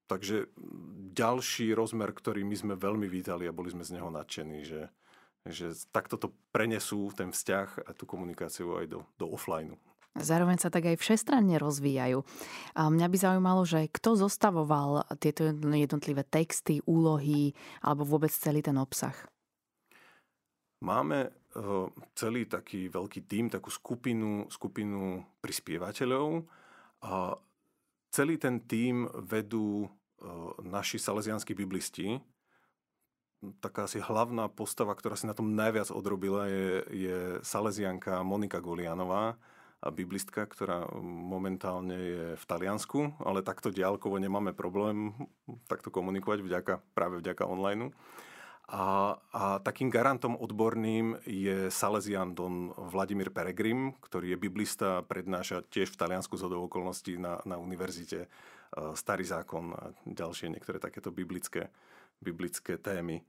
[0.07, 0.47] Takže
[1.11, 4.87] ďalší rozmer, ktorý my sme veľmi vítali a boli sme z neho nadšení, že,
[5.43, 9.75] že takto to prenesú ten vzťah a tú komunikáciu aj do, do offlineu.
[10.17, 12.25] Zároveň sa tak aj všestranne rozvíjajú.
[12.73, 17.53] A mňa by zaujímalo, že kto zostavoval tieto jednotlivé texty, úlohy
[17.85, 19.13] alebo vôbec celý ten obsah?
[20.81, 21.85] Máme eh,
[22.17, 26.45] celý taký veľký tím, takú skupinu, skupinu prispievateľov
[27.05, 27.37] a
[28.11, 30.25] celý ten tím vedú eh,
[30.63, 32.19] naši salesianskí biblisti.
[33.61, 39.37] Taká asi hlavná postava, ktorá si na tom najviac odrobila, je, je salesianka Monika Golianová,
[39.85, 45.13] biblistka, ktorá momentálne je v Taliansku, ale takto diálkovo nemáme problém
[45.69, 47.93] takto komunikovať vďaka, práve vďaka online.
[48.67, 55.95] A, a takým garantom odborným je Salesian Don Vladimír Peregrim, ktorý je biblista, prednáša tiež
[55.95, 58.29] v Taliansku z okolností na, na univerzite e,
[58.91, 61.71] Starý zákon a ďalšie niektoré takéto biblické,
[62.19, 63.23] biblické témy.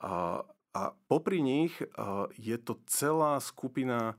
[0.00, 0.40] A,
[0.72, 1.84] a popri nich e,
[2.40, 4.16] je to celá skupina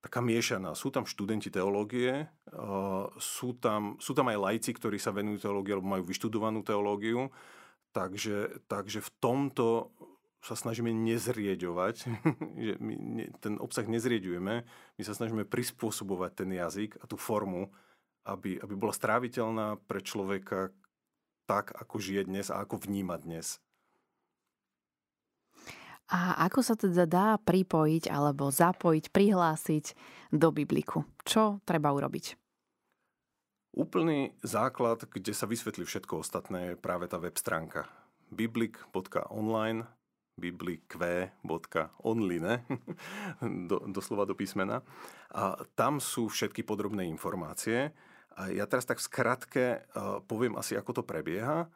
[0.00, 0.72] taká miešaná.
[0.72, 2.30] Sú tam študenti teológie,
[3.18, 7.34] sú tam, sú tam aj lajci, ktorí sa venujú teológii alebo majú vyštudovanú teológiu,
[7.92, 9.92] takže, takže v tomto
[10.38, 11.94] sa snažíme nezrieďovať,
[12.64, 12.94] že my
[13.42, 14.54] ten obsah nezrieďujeme,
[14.96, 17.70] my sa snažíme prispôsobovať ten jazyk a tú formu,
[18.28, 20.70] aby, aby bola stráviteľná pre človeka
[21.48, 23.58] tak, ako žije dnes a ako vníma dnes.
[26.08, 29.84] A ako sa teda dá pripojiť alebo zapojiť, prihlásiť
[30.32, 31.04] do Bibliku?
[31.20, 32.47] Čo treba urobiť?
[33.78, 37.86] Úplný základ, kde sa vysvetlí všetko ostatné, je práve tá web stránka
[38.34, 39.86] biblik.online
[40.38, 42.62] biblikve.online
[43.70, 44.82] do, doslova do písmena.
[45.30, 47.94] A tam sú všetky podrobné informácie.
[48.38, 49.82] A ja teraz tak v skratke
[50.30, 51.66] poviem asi, ako to prebieha.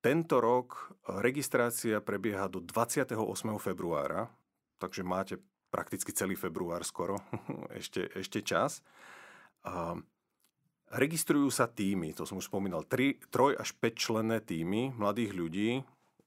[0.00, 3.16] Tento rok registrácia prebieha do 28.
[3.60, 4.28] februára,
[4.80, 5.36] takže máte
[5.72, 7.16] prakticky celý február skoro,
[7.80, 8.82] ešte, ešte čas.
[10.86, 15.68] Registrujú sa týmy, to som už spomínal, 3, 3 až 5 členné týmy mladých ľudí,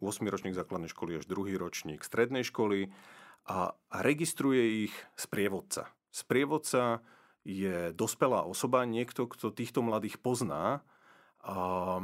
[0.04, 2.92] 8 ročník základnej školy až 2 ročník strednej školy
[3.48, 5.88] a, registruje ich sprievodca.
[6.12, 7.00] Sprievodca
[7.48, 10.84] je dospelá osoba, niekto, kto týchto mladých pozná.
[11.40, 12.04] A,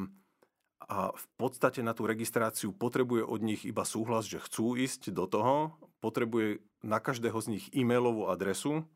[0.79, 5.27] a v podstate na tú registráciu potrebuje od nich iba súhlas, že chcú ísť do
[5.27, 8.87] toho, potrebuje na každého z nich e-mailovú adresu,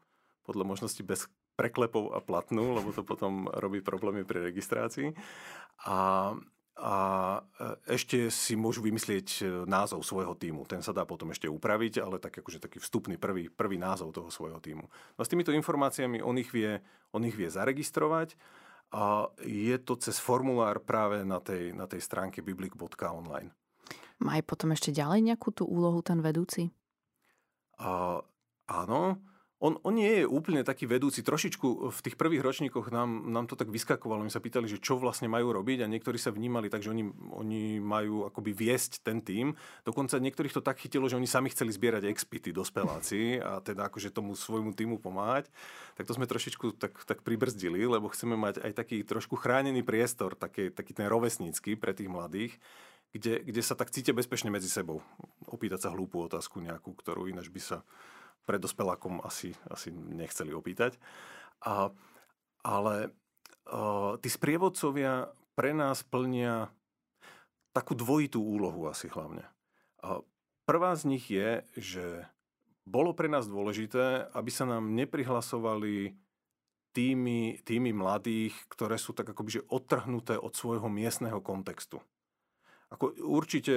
[0.47, 1.27] podľa možnosti bez
[1.59, 5.11] preklepov a platnú, lebo to potom robí problémy pri registrácii.
[5.83, 6.31] A,
[6.79, 6.93] a
[7.83, 10.63] ešte si môžu vymyslieť e, názov svojho týmu.
[10.63, 14.31] Ten sa dá potom ešte upraviť, ale tak akože taký vstupný prvý, prvý názov toho
[14.31, 14.87] svojho týmu.
[14.87, 16.79] No s týmito informáciami on ich vie,
[17.11, 18.39] on ich vie zaregistrovať
[18.95, 23.51] a je to cez formulár práve na tej, na tej stránke biblik.online.
[24.19, 26.71] Má aj potom ešte ďalej nejakú tú úlohu ten vedúci?
[27.79, 28.19] A,
[28.67, 29.19] áno,
[29.59, 31.19] on, on nie je úplne taký vedúci.
[31.19, 34.23] Trošičku v tých prvých ročníkoch nám, nám to tak vyskakovalo.
[34.23, 37.11] My sa pýtali, že čo vlastne majú robiť a niektorí sa vnímali tak, že oni,
[37.35, 39.51] oni majú akoby viesť ten tým.
[39.83, 44.15] Dokonca niektorých to tak chytilo, že oni sami chceli zbierať expity, dospeláci a teda akože
[44.15, 45.51] tomu svojmu týmu pomáhať.
[45.99, 50.39] Tak to sme trošičku tak, tak pribrzdili, lebo chceme mať aj taký trošku chránený priestor,
[50.39, 52.55] taký, taký ten rovesnícky pre tých mladých,
[53.11, 55.03] kde, kde sa tak cítia bezpečne medzi sebou.
[55.51, 57.83] Opýtať sa hlúpu otázku nejakú, ktorú ináč by sa
[58.43, 60.95] pred dospelákom asi, asi nechceli opýtať.
[61.63, 61.91] A,
[62.63, 63.11] ale
[63.69, 66.71] uh, tí sprievodcovia pre nás plnia
[67.75, 69.45] takú dvojitú úlohu asi hlavne.
[70.01, 70.23] A
[70.63, 72.25] prvá z nich je, že
[72.89, 76.17] bolo pre nás dôležité, aby sa nám neprihlasovali
[76.89, 82.01] tými, tými mladých, ktoré sú tak akoby že odtrhnuté od svojho miestneho kontextu.
[82.89, 83.73] Ako, určite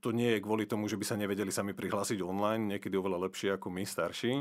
[0.00, 3.60] to nie je kvôli tomu, že by sa nevedeli sami prihlásiť online, niekedy oveľa lepšie
[3.60, 4.40] ako my starší,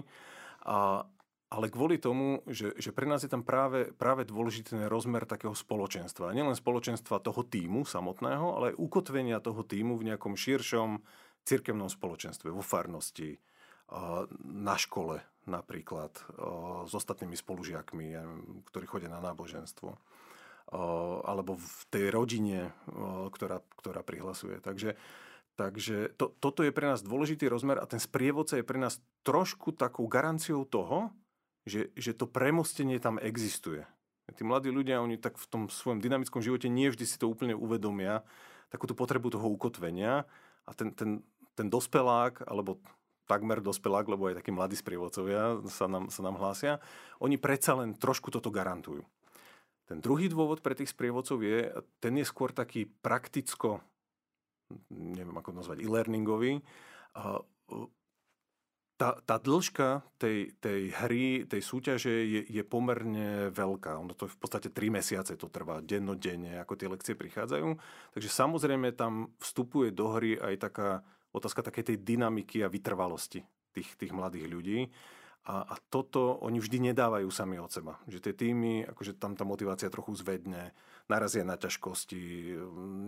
[0.63, 1.03] a,
[1.51, 6.31] ale kvôli tomu, že, že pre nás je tam práve, práve dôležitý rozmer takého spoločenstva.
[6.31, 11.03] Nielen spoločenstva toho týmu samotného, ale aj ukotvenia toho týmu v nejakom širšom
[11.43, 13.36] cirkevnom spoločenstve, vo farnosti,
[14.47, 16.15] na škole napríklad,
[16.88, 18.15] s ostatnými spolužiakmi,
[18.71, 19.91] ktorí chodia na náboženstvo
[21.23, 22.71] alebo v tej rodine,
[23.30, 24.58] ktorá, ktorá prihlasuje.
[24.63, 24.95] Takže,
[25.60, 29.76] takže to, toto je pre nás dôležitý rozmer a ten sprievodca je pre nás trošku
[29.76, 31.13] takou garanciou toho,
[31.63, 33.88] že, že to premostenie tam existuje.
[34.34, 37.54] Tí mladí ľudia, oni tak v tom svojom dynamickom živote nie vždy si to úplne
[37.54, 38.23] uvedomia,
[38.71, 40.26] takú tú potrebu toho ukotvenia
[40.63, 41.21] a ten, ten,
[41.54, 42.80] ten dospelák, alebo
[43.28, 46.80] takmer dospelák, lebo aj takí mladí sprievodcovia sa nám, sa nám hlásia,
[47.19, 49.04] oni predsa len trošku toto garantujú.
[49.84, 51.67] Ten druhý dôvod pre tých sprievodcov je,
[52.00, 53.84] ten je skôr taký prakticko,
[54.89, 56.63] neviem ako nazvať, e-learningový.
[58.93, 64.00] Tá, tá dĺžka tej, tej hry, tej súťaže je, je pomerne veľká.
[64.00, 67.67] Ono to v podstate 3 mesiace to trvá, dennodenne, ako tie lekcie prichádzajú.
[68.15, 70.89] Takže samozrejme tam vstupuje do hry aj taká
[71.36, 73.43] otázka takej tej dynamiky a vytrvalosti
[73.74, 74.80] tých, tých mladých ľudí.
[75.43, 77.99] A, a toto oni vždy nedávajú sami od seba.
[78.08, 80.71] Že tie týmy, akože tam tá motivácia trochu zvedne,
[81.12, 82.56] narazia na ťažkosti,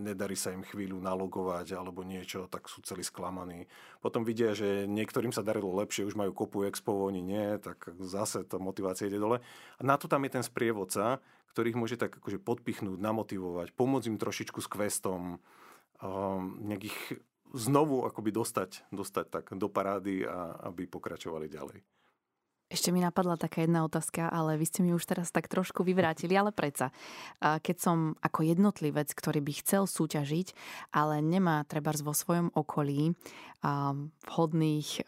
[0.04, 3.72] nedarí sa im chvíľu nalogovať alebo niečo, tak sú celí sklamaní.
[4.04, 8.44] Potom vidia, že niektorým sa darilo lepšie, už majú kopu expo, oni nie, tak zase
[8.44, 9.40] tá motivácia ide dole.
[9.80, 11.24] A na to tam je ten sprievodca,
[11.56, 15.40] ktorý ich môže tak akože podpichnúť, namotivovať, pomôcť im trošičku s questom,
[16.04, 17.24] um, nejakých
[17.56, 21.95] znovu akoby dostať, dostať tak do parády a aby pokračovali ďalej.
[22.66, 26.34] Ešte mi napadla taká jedna otázka, ale vy ste mi už teraz tak trošku vyvrátili,
[26.34, 26.90] ale predsa.
[27.38, 30.50] Keď som ako jednotlivec, ktorý by chcel súťažiť,
[30.90, 33.14] ale nemá treba vo svojom okolí
[34.26, 35.06] vhodných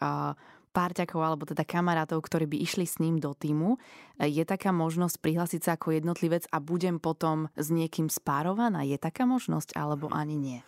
[0.71, 3.75] párťakov alebo teda kamarátov, ktorí by išli s ním do týmu,
[4.23, 8.87] je taká možnosť prihlásiť sa ako jednotlivec a budem potom s niekým spárovaná?
[8.87, 10.59] Je taká možnosť alebo ani nie?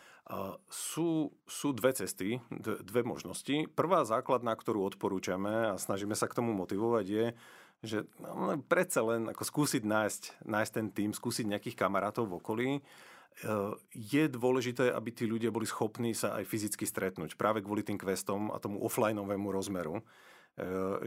[0.72, 3.68] Sú, sú dve cesty, dve možnosti.
[3.74, 7.26] Prvá základná, ktorú odporúčame a snažíme sa k tomu motivovať je,
[7.82, 12.70] že no, predsa len ako skúsiť nájsť, nájsť ten tým, skúsiť nejakých kamarátov v okolí.
[12.78, 12.82] E,
[13.98, 18.54] je dôležité, aby tí ľudia boli schopní sa aj fyzicky stretnúť práve kvôli tým questom
[18.54, 20.00] a tomu offlineovému rozmeru.
[20.00, 20.04] E,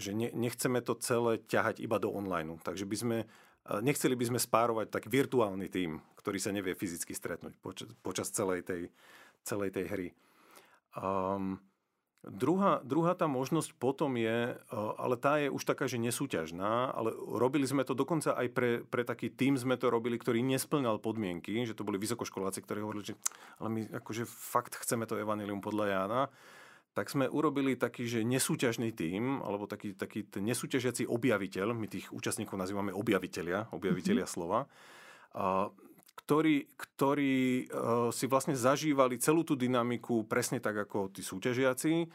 [0.03, 2.59] že nechceme to celé ťahať iba do online.
[2.59, 3.19] Takže by sme
[3.65, 8.61] Nechceli by sme spárovať tak virtuálny tým, ktorý sa nevie fyzicky stretnúť počas, počas celej,
[8.61, 8.83] tej,
[9.41, 10.09] celej tej hry.
[10.93, 11.57] Um,
[12.21, 14.53] druhá, druhá tá možnosť potom je,
[15.01, 19.01] ale tá je už taká, že nesúťažná, ale robili sme to dokonca aj pre, pre
[19.01, 23.15] taký tým sme to robili, ktorý nesplňal podmienky, že to boli vysokoškoláci, ktorí hovorili, že
[23.65, 26.23] ale my akože fakt chceme to evanilium podľa Jána
[26.95, 32.15] tak sme urobili taký, že nesúťažný tím, alebo taký, taký ten nesúťažiaci objaviteľ, my tých
[32.15, 34.39] účastníkov nazývame objaviteľia, objaviteľia mm-hmm.
[34.39, 34.71] slova,
[35.35, 35.75] a,
[36.23, 42.07] ktorí, ktorí a, si vlastne zažívali celú tú dynamiku presne tak ako tí súťažiaci,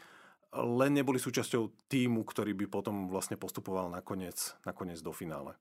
[0.56, 5.54] len neboli súčasťou týmu, ktorý by potom vlastne postupoval nakoniec, nakoniec do finále,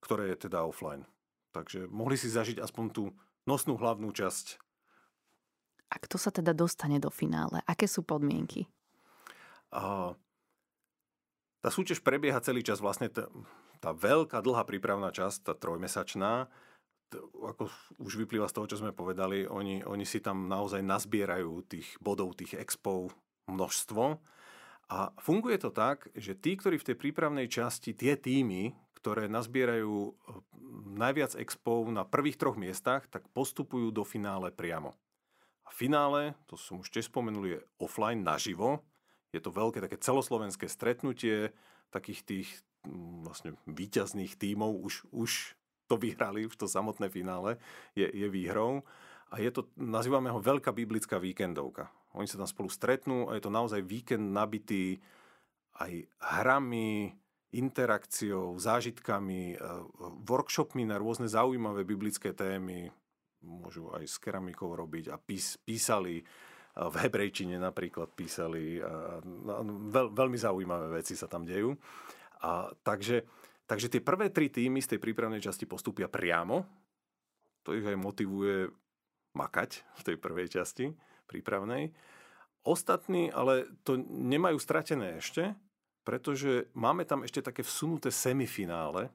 [0.00, 1.04] ktoré je teda offline.
[1.52, 3.12] Takže mohli si zažiť aspoň tú
[3.44, 4.63] nosnú hlavnú časť
[5.90, 7.60] A kto sa teda dostane do finále?
[7.68, 8.66] Aké sú podmienky?
[9.74, 10.14] A
[11.64, 13.26] tá súťaž prebieha celý čas, vlastne tá,
[13.80, 16.46] tá veľká, dlhá prípravná časť, tá trojmesačná,
[17.32, 17.70] ako
[18.02, 22.34] už vyplýva z toho, čo sme povedali, oni, oni si tam naozaj nazbierajú tých bodov,
[22.34, 23.14] tých expov
[23.46, 24.18] množstvo.
[24.92, 30.16] A funguje to tak, že tí, ktorí v tej prípravnej časti, tie týmy, ktoré nazbierajú
[30.96, 34.96] najviac expov na prvých troch miestach, tak postupujú do finále priamo.
[35.64, 38.84] A finále, to som už tiež spomenul, je offline, naživo.
[39.32, 41.50] Je to veľké také celoslovenské stretnutie
[41.90, 42.48] takých tých
[42.84, 45.56] mm, vlastne výťazných tímov, už, už
[45.88, 47.56] to vyhrali, už to samotné finále
[47.96, 48.84] je, je výhrou.
[49.32, 51.90] A je to, nazývame ho Veľká biblická víkendovka.
[52.14, 55.02] Oni sa tam spolu stretnú a je to naozaj víkend nabitý
[55.74, 57.18] aj hrami,
[57.50, 59.56] interakciou, zážitkami, e,
[60.26, 62.94] workshopmi na rôzne zaujímavé biblické témy.
[63.44, 66.24] Môžu aj s keramikou robiť a pís, písali
[66.74, 68.82] v hebrejčine napríklad písali.
[68.82, 69.22] A
[69.94, 71.70] veľ, veľmi zaujímavé veci sa tam dejú.
[72.42, 73.22] A takže,
[73.64, 76.66] takže tie prvé tri týmy z tej prípravnej časti postupia priamo.
[77.64, 78.68] To ich aj motivuje
[79.38, 80.90] makať v tej prvej časti
[81.30, 81.94] prípravnej.
[82.64, 85.54] Ostatní ale to nemajú stratené ešte,
[86.02, 89.08] pretože máme tam ešte také vsunuté semifinále.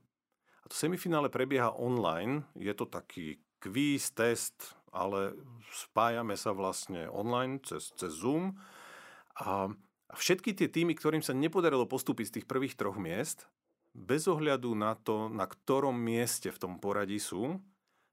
[0.63, 2.45] A to semifinále prebieha online.
[2.57, 5.37] Je to taký kvíz, test, ale
[5.69, 8.57] spájame sa vlastne online cez, cez Zoom
[9.37, 9.69] a
[10.15, 13.45] všetky tie týmy, ktorým sa nepodarilo postúpiť z tých prvých troch miest,
[13.93, 17.61] bez ohľadu na to, na ktorom mieste v tom poradí sú,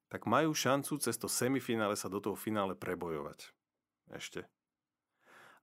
[0.06, 3.50] tak majú šancu cez to semifinále sa do toho finále prebojovať.
[4.14, 4.46] Ešte.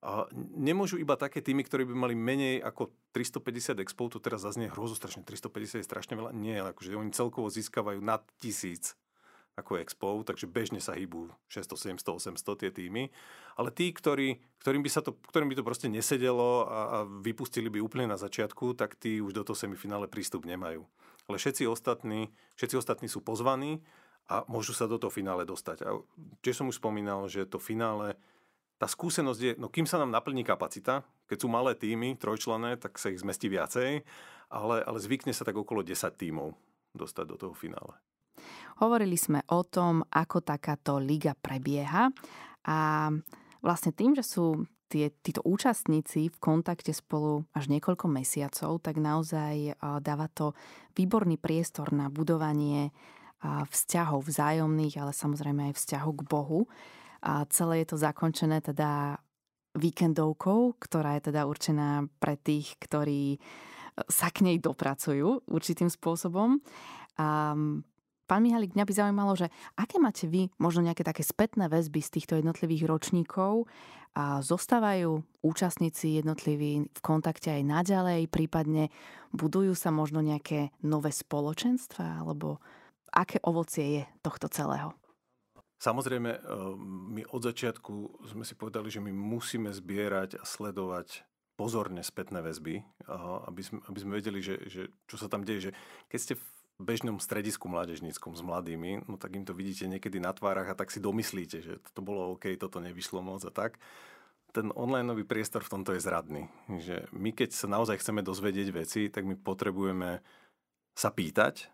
[0.04, 4.68] A nemôžu iba také týmy, ktorí by mali menej ako 350 expov, to teraz zaznie
[4.68, 6.36] hrozo strašne, 350 je strašne veľa.
[6.36, 9.00] Nie, akože oni celkovo získavajú nad tisíc
[9.54, 13.14] ako Expo, takže bežne sa hýbu 600, 700, 800 tie týmy.
[13.54, 17.70] Ale tí, ktorí, ktorým, by sa to, ktorým by to proste nesedelo a, a vypustili
[17.70, 20.82] by úplne na začiatku, tak tí už do toho semifinále prístup nemajú.
[21.30, 23.86] Ale všetci ostatní, všetci ostatní sú pozvaní
[24.26, 25.86] a môžu sa do toho finále dostať.
[25.86, 26.02] A
[26.42, 28.18] tiež som už spomínal, že to finále,
[28.82, 32.98] tá skúsenosť je, no kým sa nám naplní kapacita, keď sú malé týmy, trojčlené, tak
[32.98, 34.02] sa ich zmestí viacej,
[34.50, 36.58] ale, ale zvykne sa tak okolo 10 tímov
[36.98, 37.94] dostať do toho finále.
[38.82, 42.10] Hovorili sme o tom, ako takáto liga prebieha
[42.66, 43.10] a
[43.62, 49.78] vlastne tým, že sú tie, títo účastníci v kontakte spolu až niekoľko mesiacov, tak naozaj
[50.02, 50.54] dáva to
[50.94, 52.94] výborný priestor na budovanie
[53.44, 56.70] vzťahov vzájomných, ale samozrejme aj vzťahu k Bohu.
[57.24, 59.20] A celé je to zakončené teda
[59.74, 63.42] víkendovkou, ktorá je teda určená pre tých, ktorí
[64.06, 66.62] sa k nej dopracujú určitým spôsobom.
[67.20, 67.58] A
[68.24, 72.14] Pán Mihalik, mňa by zaujímalo, že aké máte vy možno nejaké také spätné väzby z
[72.20, 73.68] týchto jednotlivých ročníkov
[74.16, 78.94] a zostávajú účastníci jednotliví v kontakte aj naďalej, prípadne
[79.36, 82.64] budujú sa možno nejaké nové spoločenstva, alebo
[83.12, 84.96] aké ovocie je tohto celého?
[85.84, 86.40] Samozrejme, eh,
[87.12, 91.28] my od začiatku sme si povedali, že my musíme zbierať a sledovať
[91.60, 92.86] pozorne spätné väzby, eh,
[93.52, 95.70] aby sme, aby sme vedeli, že, že čo sa tam deje.
[95.70, 95.72] Že
[96.08, 96.34] keď ste
[96.84, 100.92] bežnom stredisku mládežníckom s mladými, no tak im to vidíte niekedy na tvárach a tak
[100.92, 103.80] si domyslíte, že to bolo OK, toto nevyšlo moc a tak.
[104.54, 106.46] Ten online priestor v tomto je zradný.
[106.70, 110.22] Že my keď sa naozaj chceme dozvedieť veci, tak my potrebujeme
[110.94, 111.74] sa pýtať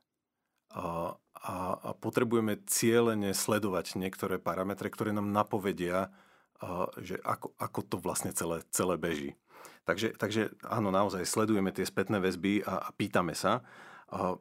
[0.72, 6.08] a, a, a potrebujeme cieľene sledovať niektoré parametre, ktoré nám napovedia,
[6.64, 9.36] a, že ako, ako to vlastne celé, celé beží.
[9.84, 13.66] Takže, takže áno, naozaj sledujeme tie spätné väzby a, a pýtame sa.
[14.14, 14.38] A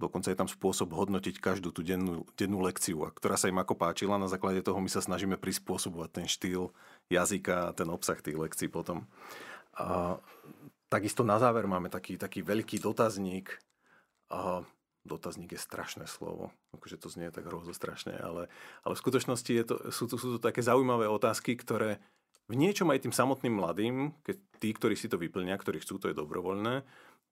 [0.00, 4.16] Dokonca je tam spôsob hodnotiť každú tú dennú, dennú lekciu, ktorá sa im ako páčila.
[4.16, 6.72] Na základe toho my sa snažíme prispôsobovať ten štýl
[7.12, 9.04] jazyka a ten obsah tých lekcií potom.
[9.76, 10.16] A
[10.88, 13.60] takisto na záver máme taký, taký veľký dotazník.
[14.32, 14.64] A
[15.04, 18.52] dotazník je strašné slovo, akože to znie tak hrozo strašne, ale,
[18.84, 21.98] ale v skutočnosti je to, sú, to, sú to také zaujímavé otázky, ktoré
[22.50, 23.94] v niečom aj tým samotným mladým,
[24.26, 26.82] keď tí, ktorí si to vyplnia, ktorí chcú, to je dobrovoľné,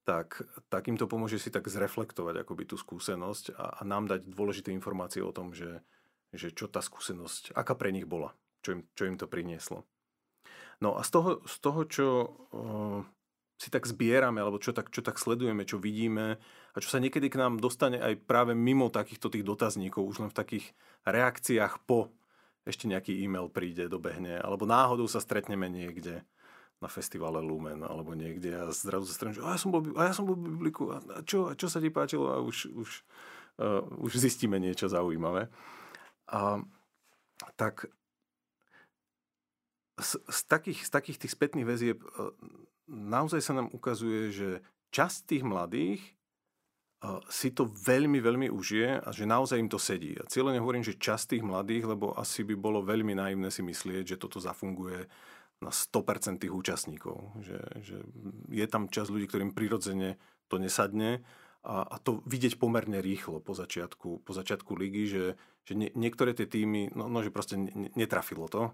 [0.09, 0.41] tak,
[0.73, 4.73] tak im to pomôže si tak zreflektovať akoby tú skúsenosť a, a nám dať dôležité
[4.73, 5.85] informácie o tom, že,
[6.33, 8.33] že čo tá skúsenosť, aká pre nich bola,
[8.65, 9.85] čo im, čo im to prinieslo.
[10.81, 13.01] No a z toho, z toho čo uh,
[13.61, 16.41] si tak zbierame, alebo čo tak, čo tak sledujeme, čo vidíme
[16.73, 20.31] a čo sa niekedy k nám dostane aj práve mimo takýchto tých dotazníkov, už len
[20.33, 20.67] v takých
[21.05, 22.17] reakciách po
[22.65, 26.25] ešte nejaký e-mail príde, dobehne, alebo náhodou sa stretneme niekde
[26.79, 30.15] na festivale Lumen alebo niekde a zrazu sa že a ja som bol, a ja
[30.15, 32.91] som bol v Bibliku a čo, a čo sa ti páčilo a už, už,
[33.59, 35.51] uh, už zistíme niečo zaujímavé.
[36.31, 36.63] A,
[37.59, 37.91] tak
[39.99, 42.07] z, z, takých, z takých tých spätných väzieb e,
[42.89, 44.49] naozaj sa nám ukazuje, že
[44.95, 46.11] časť tých mladých e,
[47.29, 50.15] si to veľmi, veľmi užije a že naozaj im to sedí.
[50.19, 54.15] A cieľene hovorím, že časť tých mladých, lebo asi by bolo veľmi naivné si myslieť,
[54.15, 55.11] že toto zafunguje
[55.59, 57.35] na 100% tých účastníkov.
[57.43, 57.97] Že, že
[58.53, 61.23] je tam čas ľudí, ktorým prirodzene to nesadne
[61.67, 65.25] a, a to vidieť pomerne rýchlo po začiatku, po začiatku ligy, že,
[65.67, 67.59] že nie, niektoré tie týmy, no, no že proste
[67.95, 68.73] netrafilo to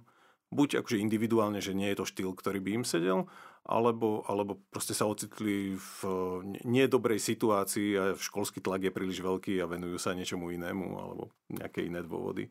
[0.55, 3.27] buď akože individuálne, že nie je to štýl, ktorý by im sedel,
[3.67, 5.99] alebo, alebo proste sa ocitli v
[6.63, 11.91] nedobrej situácii a školský tlak je príliš veľký a venujú sa niečomu inému alebo nejaké
[11.91, 12.47] iné dôvody.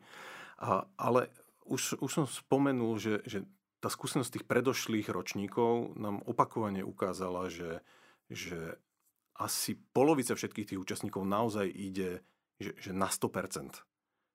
[0.60, 1.32] A, ale
[1.64, 3.46] už, už som spomenul, že, že
[3.84, 7.84] tá skúsenosť tých predošlých ročníkov nám opakovane ukázala, že,
[8.32, 8.80] že
[9.36, 12.24] asi polovica všetkých tých účastníkov naozaj ide
[12.56, 13.84] že, že na 100%,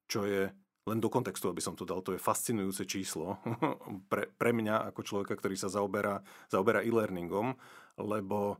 [0.05, 0.53] čo je
[0.85, 3.41] len do kontextu, aby som to dal, to je fascinujúce číslo
[4.11, 7.57] pre, pre mňa ako človeka, ktorý sa zaoberá, zaoberá e-learningom,
[7.97, 8.57] lebo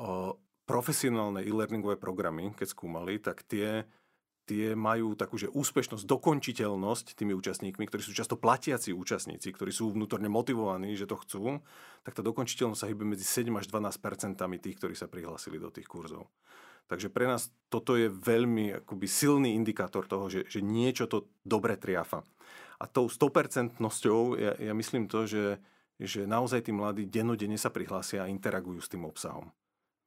[0.00, 3.84] o, profesionálne e-learningové programy, keď skúmali, tak tie,
[4.46, 9.94] tie majú takú, že úspešnosť, dokončiteľnosť tými účastníkmi, ktorí sú často platiaci účastníci, ktorí sú
[9.94, 11.62] vnútorne motivovaní, že to chcú,
[12.02, 15.86] tak tá dokončiteľnosť sa hýbe medzi 7 až 12% tých, ktorí sa prihlásili do tých
[15.86, 16.26] kurzov.
[16.90, 21.78] Takže pre nás toto je veľmi akoby silný indikátor toho, že, že niečo to dobre
[21.78, 22.26] triafa.
[22.82, 23.78] A tou 100%
[24.40, 25.62] ja, ja myslím to, že,
[26.02, 29.54] že naozaj tí mladí denodene sa prihlásia a interagujú s tým obsahom.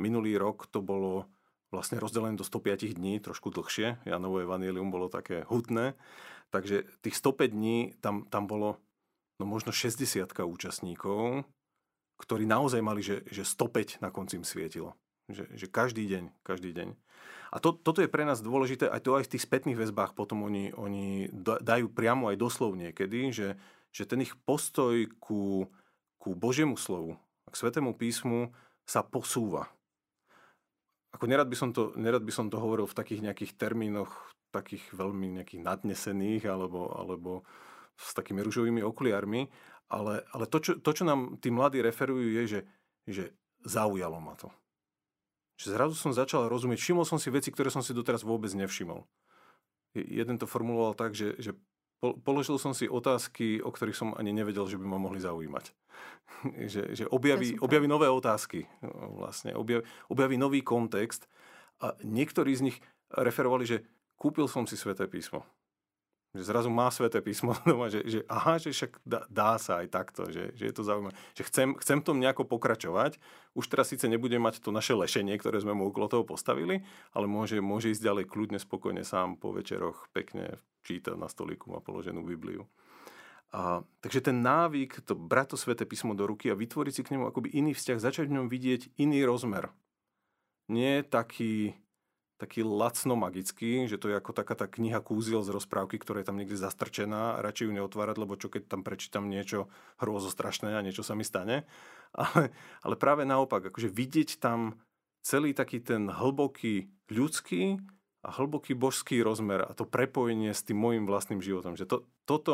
[0.03, 1.31] Minulý rok to bolo
[1.73, 3.97] vlastne rozdelené do 105 dní, trošku dlhšie.
[4.05, 5.97] Janovo evanílium bolo také hutné.
[6.53, 8.77] Takže tých 105 dní tam, tam bolo
[9.41, 11.49] no možno 60 účastníkov,
[12.21, 14.93] ktorí naozaj mali, že, že 105 na konci im svietilo.
[15.33, 16.93] Že, že každý deň, každý deň.
[17.53, 20.45] A to, toto je pre nás dôležité, aj to aj v tých spätných väzbách potom
[20.45, 21.29] oni, oni
[21.61, 23.55] dajú priamo aj doslovne niekedy, že,
[23.93, 25.69] že ten ich postoj ku,
[26.17, 27.15] ku Božiemu slovu,
[27.47, 28.51] k Svetému písmu
[28.83, 29.69] sa posúva.
[31.13, 34.85] Ako nerad by, som to, nerad by som to hovoril v takých nejakých termínoch, takých
[34.93, 37.45] veľmi nejakých nadnesených, alebo, alebo
[37.97, 39.45] s takými ružovými okuliarmi,
[39.93, 42.59] ale, ale to, čo, to, čo nám tí mladí referujú, je, že,
[43.05, 43.23] že
[43.61, 44.49] zaujalo ma to
[45.63, 49.05] že zrazu som začal rozumieť, všimol som si veci, ktoré som si doteraz vôbec nevšimol.
[49.93, 51.53] Jeden to formuloval tak, že, že
[52.11, 55.71] položil som si otázky, o ktorých som ani nevedel, že by ma mohli zaujímať.
[56.73, 58.67] že, že objaví, objaví nové otázky,
[59.15, 61.31] vlastne, objaví, objaví nový kontext
[61.79, 62.77] a niektorí z nich
[63.13, 63.77] referovali, že
[64.19, 65.47] kúpil som si sveté písmo.
[66.33, 69.87] Že zrazu má sveté písmo doma, že, že aha, že však dá, dá sa aj
[69.93, 71.13] takto, že, že je to zaujímavé.
[71.37, 73.21] Že chcem, chcem tom nejako pokračovať.
[73.53, 76.81] Už teraz síce nebudem mať to naše lešenie, ktoré sme mu okolo toho postavili,
[77.13, 81.79] ale môže, môže ísť ďalej kľudne, spokojne sám po večeroch pekne čítať na stolíku, má
[81.85, 82.65] položenú Bibliu.
[83.53, 87.13] A, takže ten návyk, to brať to sveté písmo do ruky a vytvoriť si k
[87.13, 89.69] nemu akoby iný vzťah, začať v ňom vidieť iný rozmer.
[90.65, 91.77] Nie taký,
[92.43, 96.27] taký lacno magický, že to je ako taká tá kniha kúziel z rozprávky, ktorá je
[96.27, 100.83] tam niekde zastrčená, radšej ju neotvárať, lebo čo keď tam prečítam niečo hrôzo strašné a
[100.83, 101.63] niečo sa mi stane.
[102.13, 102.53] Ale,
[102.85, 104.77] ale práve naopak, akože vidieť tam
[105.25, 107.81] celý taký ten hlboký ľudský
[108.21, 111.73] a hlboký božský rozmer a to prepojenie s tým môjim vlastným životom.
[111.73, 111.97] Že to,
[112.29, 112.53] toto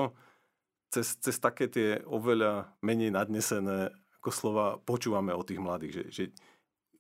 [0.96, 3.92] cez, cez také tie oveľa menej nadnesené
[4.24, 6.24] ako slova počúvame o tých mladých, že, že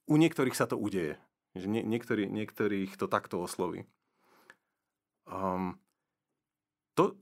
[0.07, 1.15] u niektorých sa to udeje.
[1.57, 3.89] Že nie, niektorý, niektorých to takto osloví.
[5.29, 5.77] Um,
[6.93, 7.17] to,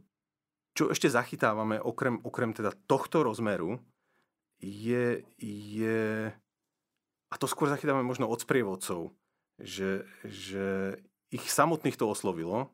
[0.75, 3.80] čo ešte zachytávame, okrem, okrem teda tohto rozmeru,
[4.57, 6.34] je, je,
[7.30, 9.13] a to skôr zachytávame možno od sprievodcov,
[9.61, 10.97] že, že
[11.30, 12.73] ich samotných to oslovilo.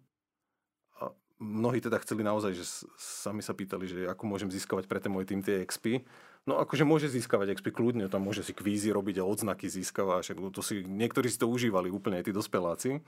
[1.00, 5.12] A mnohí teda chceli naozaj, že sami sa pýtali, že ako môžem získavať pre ten
[5.12, 6.04] môj tým tie XP.
[6.44, 10.44] No akože môže získavať XP kľudne, tam môže si kvízy robiť a odznaky získava, však
[10.52, 13.00] to si, niektorí si to užívali úplne aj tí dospeláci.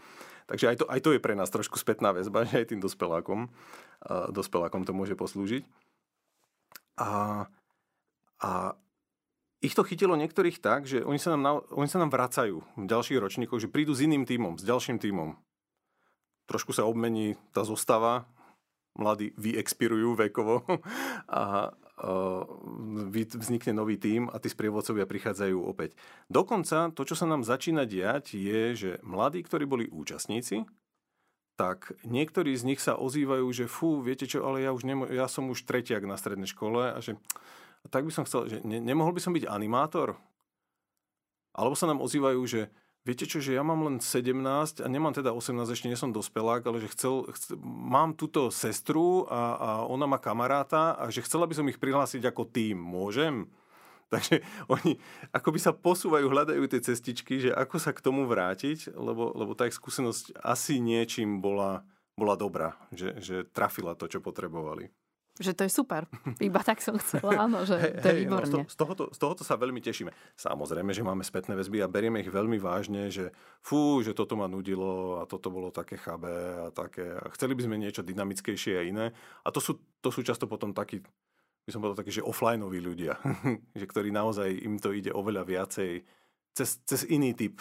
[0.47, 3.51] Takže aj to, aj to je pre nás trošku spätná väzba, že aj tým dospelákom,
[4.07, 5.67] a dospelákom to môže poslúžiť.
[6.95, 7.43] A,
[8.39, 8.51] a
[9.59, 13.19] ich to chytilo niektorých tak, že oni sa nám, oni sa nám vracajú v ďalších
[13.19, 15.35] ročníkoch, že prídu s iným týmom, s ďalším týmom.
[16.47, 18.31] Trošku sa obmení tá zostava,
[18.95, 20.63] mladí vyexpirujú vekovo
[21.27, 21.75] a,
[23.39, 25.95] vznikne nový tím a tí sprievodcovia prichádzajú opäť.
[26.27, 30.67] Dokonca to, čo sa nám začína diať, je, že mladí, ktorí boli účastníci,
[31.55, 35.31] tak niektorí z nich sa ozývajú, že fú, viete čo, ale ja, už nemo- ja
[35.31, 37.15] som už tretiak na strednej škole a že
[37.87, 40.19] tak by som chcel, že ne- nemohol by som byť animátor?
[41.55, 42.67] Alebo sa nám ozývajú, že
[43.05, 44.33] Viete čo, že ja mám len 17
[44.81, 49.29] a nemám teda 18, ešte nie som dospelák, ale že chcel, chcel mám túto sestru
[49.29, 52.81] a, a ona má kamaráta a že chcela by som ich prihlásiť ako tým.
[52.81, 53.45] Môžem?
[54.13, 54.97] Takže oni
[55.29, 59.69] akoby sa posúvajú, hľadajú tie cestičky, že ako sa k tomu vrátiť, lebo, lebo tá
[59.69, 61.85] ich skúsenosť asi niečím bola,
[62.17, 64.89] bola dobrá, že, že trafila to, čo potrebovali.
[65.35, 66.07] Že to je super.
[66.39, 68.63] Iba tak som chcela, áno, že to je výborné.
[68.63, 70.07] No, z, tohoto, z tohoto sa veľmi tešíme.
[70.39, 74.47] Samozrejme, že máme spätné väzby a berieme ich veľmi vážne, že fú, že toto ma
[74.47, 77.03] nudilo a toto bolo také chabé a také.
[77.19, 79.05] A chceli by sme niečo dynamickejšie a iné.
[79.43, 81.03] A to sú, to sú často potom takí,
[81.67, 83.19] by som povedal takí, že offlineoví ľudia,
[83.79, 85.99] že ktorí naozaj im to ide oveľa viacej
[86.55, 87.59] cez, cez iný typ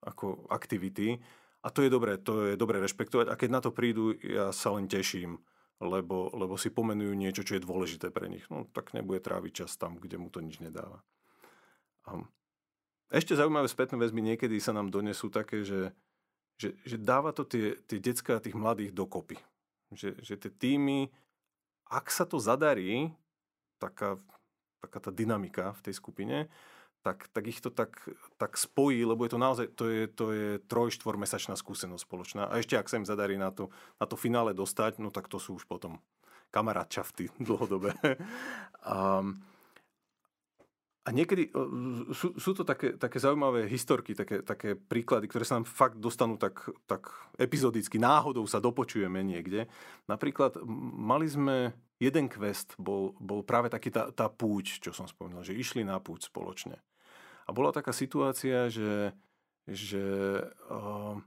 [0.00, 1.20] ako aktivity.
[1.60, 3.28] A to je dobré, to je dobré rešpektovať.
[3.28, 5.36] A keď na to prídu, ja sa len teším
[5.80, 8.44] lebo, lebo si pomenujú niečo, čo je dôležité pre nich.
[8.52, 11.00] No tak nebude tráviť čas tam, kde mu to nič nedáva.
[12.04, 12.20] A
[13.10, 15.90] ešte zaujímavé spätné väzby niekedy sa nám donesú také, že,
[16.60, 19.40] že, že dáva to tie, tie detská tých mladých dokopy.
[19.90, 21.10] Že, že tie týmy,
[21.90, 23.10] ak sa to zadarí,
[23.82, 24.20] taká,
[24.78, 26.46] taká tá dynamika v tej skupine,
[27.00, 27.96] tak, tak ich to tak,
[28.36, 32.42] tak spojí, lebo je to naozaj, to je, to je štvormesačná skúsenosť spoločná.
[32.48, 35.40] A ešte, ak sa im zadarí na to, na to finále dostať, no tak to
[35.40, 35.98] sú už potom
[36.52, 37.96] kamarát čafty dlhodobé.
[38.84, 39.24] A,
[41.00, 41.48] a niekedy
[42.12, 46.36] sú, sú to také, také zaujímavé historky, také, také príklady, ktoré sa nám fakt dostanú
[46.36, 47.08] tak, tak
[47.40, 49.64] epizodicky, náhodou sa dopočujeme niekde.
[50.04, 50.60] Napríklad
[51.00, 55.56] mali sme jeden quest, bol, bol práve taký tá, tá púť, čo som spomínal, že
[55.56, 56.80] išli na púť spoločne.
[57.50, 59.10] A bola taká situácia, že,
[59.66, 59.98] že
[60.70, 61.18] uh,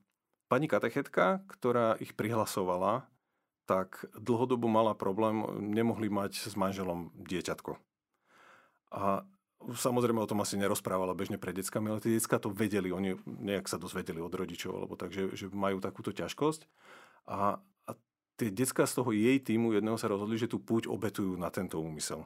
[0.47, 3.03] pani katechetka, ktorá ich prihlasovala,
[3.67, 7.75] tak dlhodobo mala problém, nemohli mať s manželom dieťatko.
[8.95, 9.27] A
[9.67, 13.67] samozrejme o tom asi nerozprávala bežne pred deckami, ale tie decka to vedeli, oni nejak
[13.67, 16.71] sa dozvedeli od rodičov, alebo takže že majú takúto ťažkosť.
[17.27, 17.91] A, a
[18.39, 21.83] tie decka z toho jej týmu jedného sa rozhodli, že tú púť obetujú na tento
[21.83, 22.23] úmysel.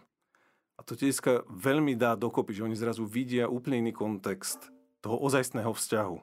[0.77, 4.69] A to dneska veľmi dá dokopy, že oni zrazu vidia úplne iný kontext
[5.01, 6.17] toho ozajstného vzťahu.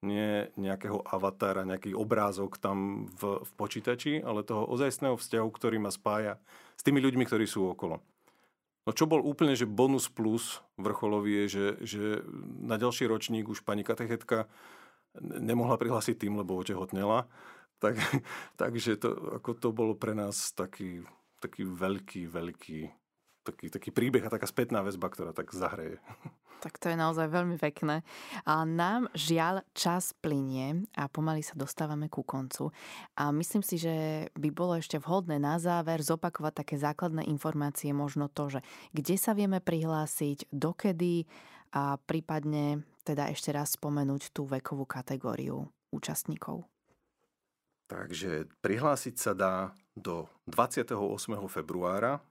[0.00, 5.92] Nie nejakého avatára, nejaký obrázok tam v, v počítači, ale toho ozajstného vzťahu, ktorý ma
[5.92, 6.40] spája
[6.78, 8.00] s tými ľuďmi, ktorí sú okolo.
[8.88, 12.02] No čo bol úplne, že bonus plus vrcholový je, že, že
[12.64, 14.48] na ďalší ročník už pani katechetka
[15.20, 17.28] nemohla prihlásiť tým, lebo otehotnela.
[17.82, 17.98] Tak,
[18.60, 21.04] takže to, ako to bolo pre nás taký,
[21.44, 22.99] taký veľký, veľký
[23.44, 25.98] taký, taký príbeh a taká spätná väzba, ktorá tak zahreje.
[26.60, 28.04] Tak to je naozaj veľmi pekné.
[28.44, 32.68] A nám žiaľ čas plinie a pomaly sa dostávame ku koncu.
[33.16, 38.28] A myslím si, že by bolo ešte vhodné na záver zopakovať také základné informácie, možno
[38.28, 38.60] to, že
[38.92, 41.24] kde sa vieme prihlásiť, dokedy
[41.72, 46.68] a prípadne teda ešte raz spomenúť tú vekovú kategóriu účastníkov.
[47.88, 49.54] Takže prihlásiť sa dá
[49.98, 50.94] do 28.
[51.50, 52.22] februára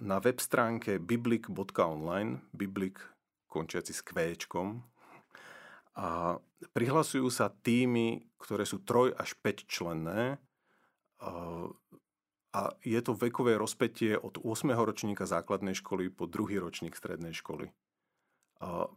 [0.00, 3.00] na web stránke biblik.online, biblik
[3.48, 4.84] končiaci s kvéčkom,
[5.92, 6.40] a
[6.72, 10.40] prihlasujú sa týmy, ktoré sú troj až 5 členné
[12.52, 14.72] a je to vekové rozpetie od 8.
[14.72, 17.68] ročníka základnej školy po druhý ročník strednej školy.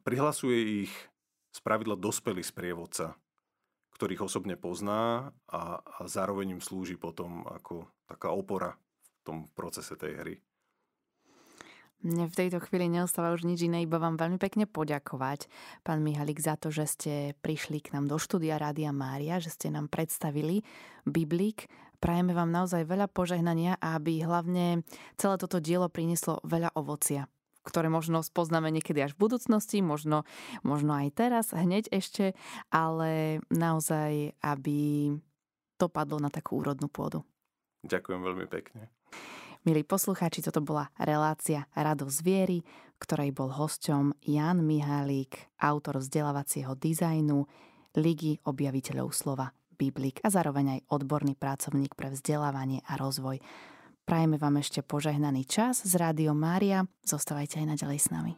[0.07, 0.93] Prihlasuje ich
[1.51, 3.15] z pravidla dospelý sprievodca,
[3.95, 9.95] ktorých osobne pozná a, a zároveň im slúži potom ako taká opora v tom procese
[9.99, 10.35] tej hry.
[12.05, 15.49] Mne v tejto chvíli neostáva už nič iné, iba vám veľmi pekne poďakovať,
[15.81, 19.73] pán Mihalik, za to, že ste prišli k nám do štúdia Rádia Mária, že ste
[19.73, 20.61] nám predstavili
[21.09, 21.65] Biblík.
[21.97, 24.85] Prajeme vám naozaj veľa požehnania a aby hlavne
[25.17, 27.25] celé toto dielo prinieslo veľa ovocia
[27.65, 30.21] ktoré možno spoznáme niekedy až v budúcnosti, možno,
[30.61, 32.37] možno aj teraz, hneď ešte,
[32.69, 35.09] ale naozaj, aby
[35.81, 37.25] to padlo na takú úrodnú pôdu.
[37.89, 38.94] Ďakujem veľmi pekne.
[39.65, 42.61] Milí poslucháči, toto bola relácia Rado zviery,
[43.01, 47.49] ktorej bol hosťom Jan Mihálík, autor vzdelávacieho dizajnu
[47.97, 53.41] Ligy objaviteľov slova Biblik a zároveň aj odborný pracovník pre vzdelávanie a rozvoj.
[54.05, 56.85] Prajeme vám ešte požehnaný čas z Rádio Mária.
[57.01, 58.37] Zostávajte aj naďalej s nami.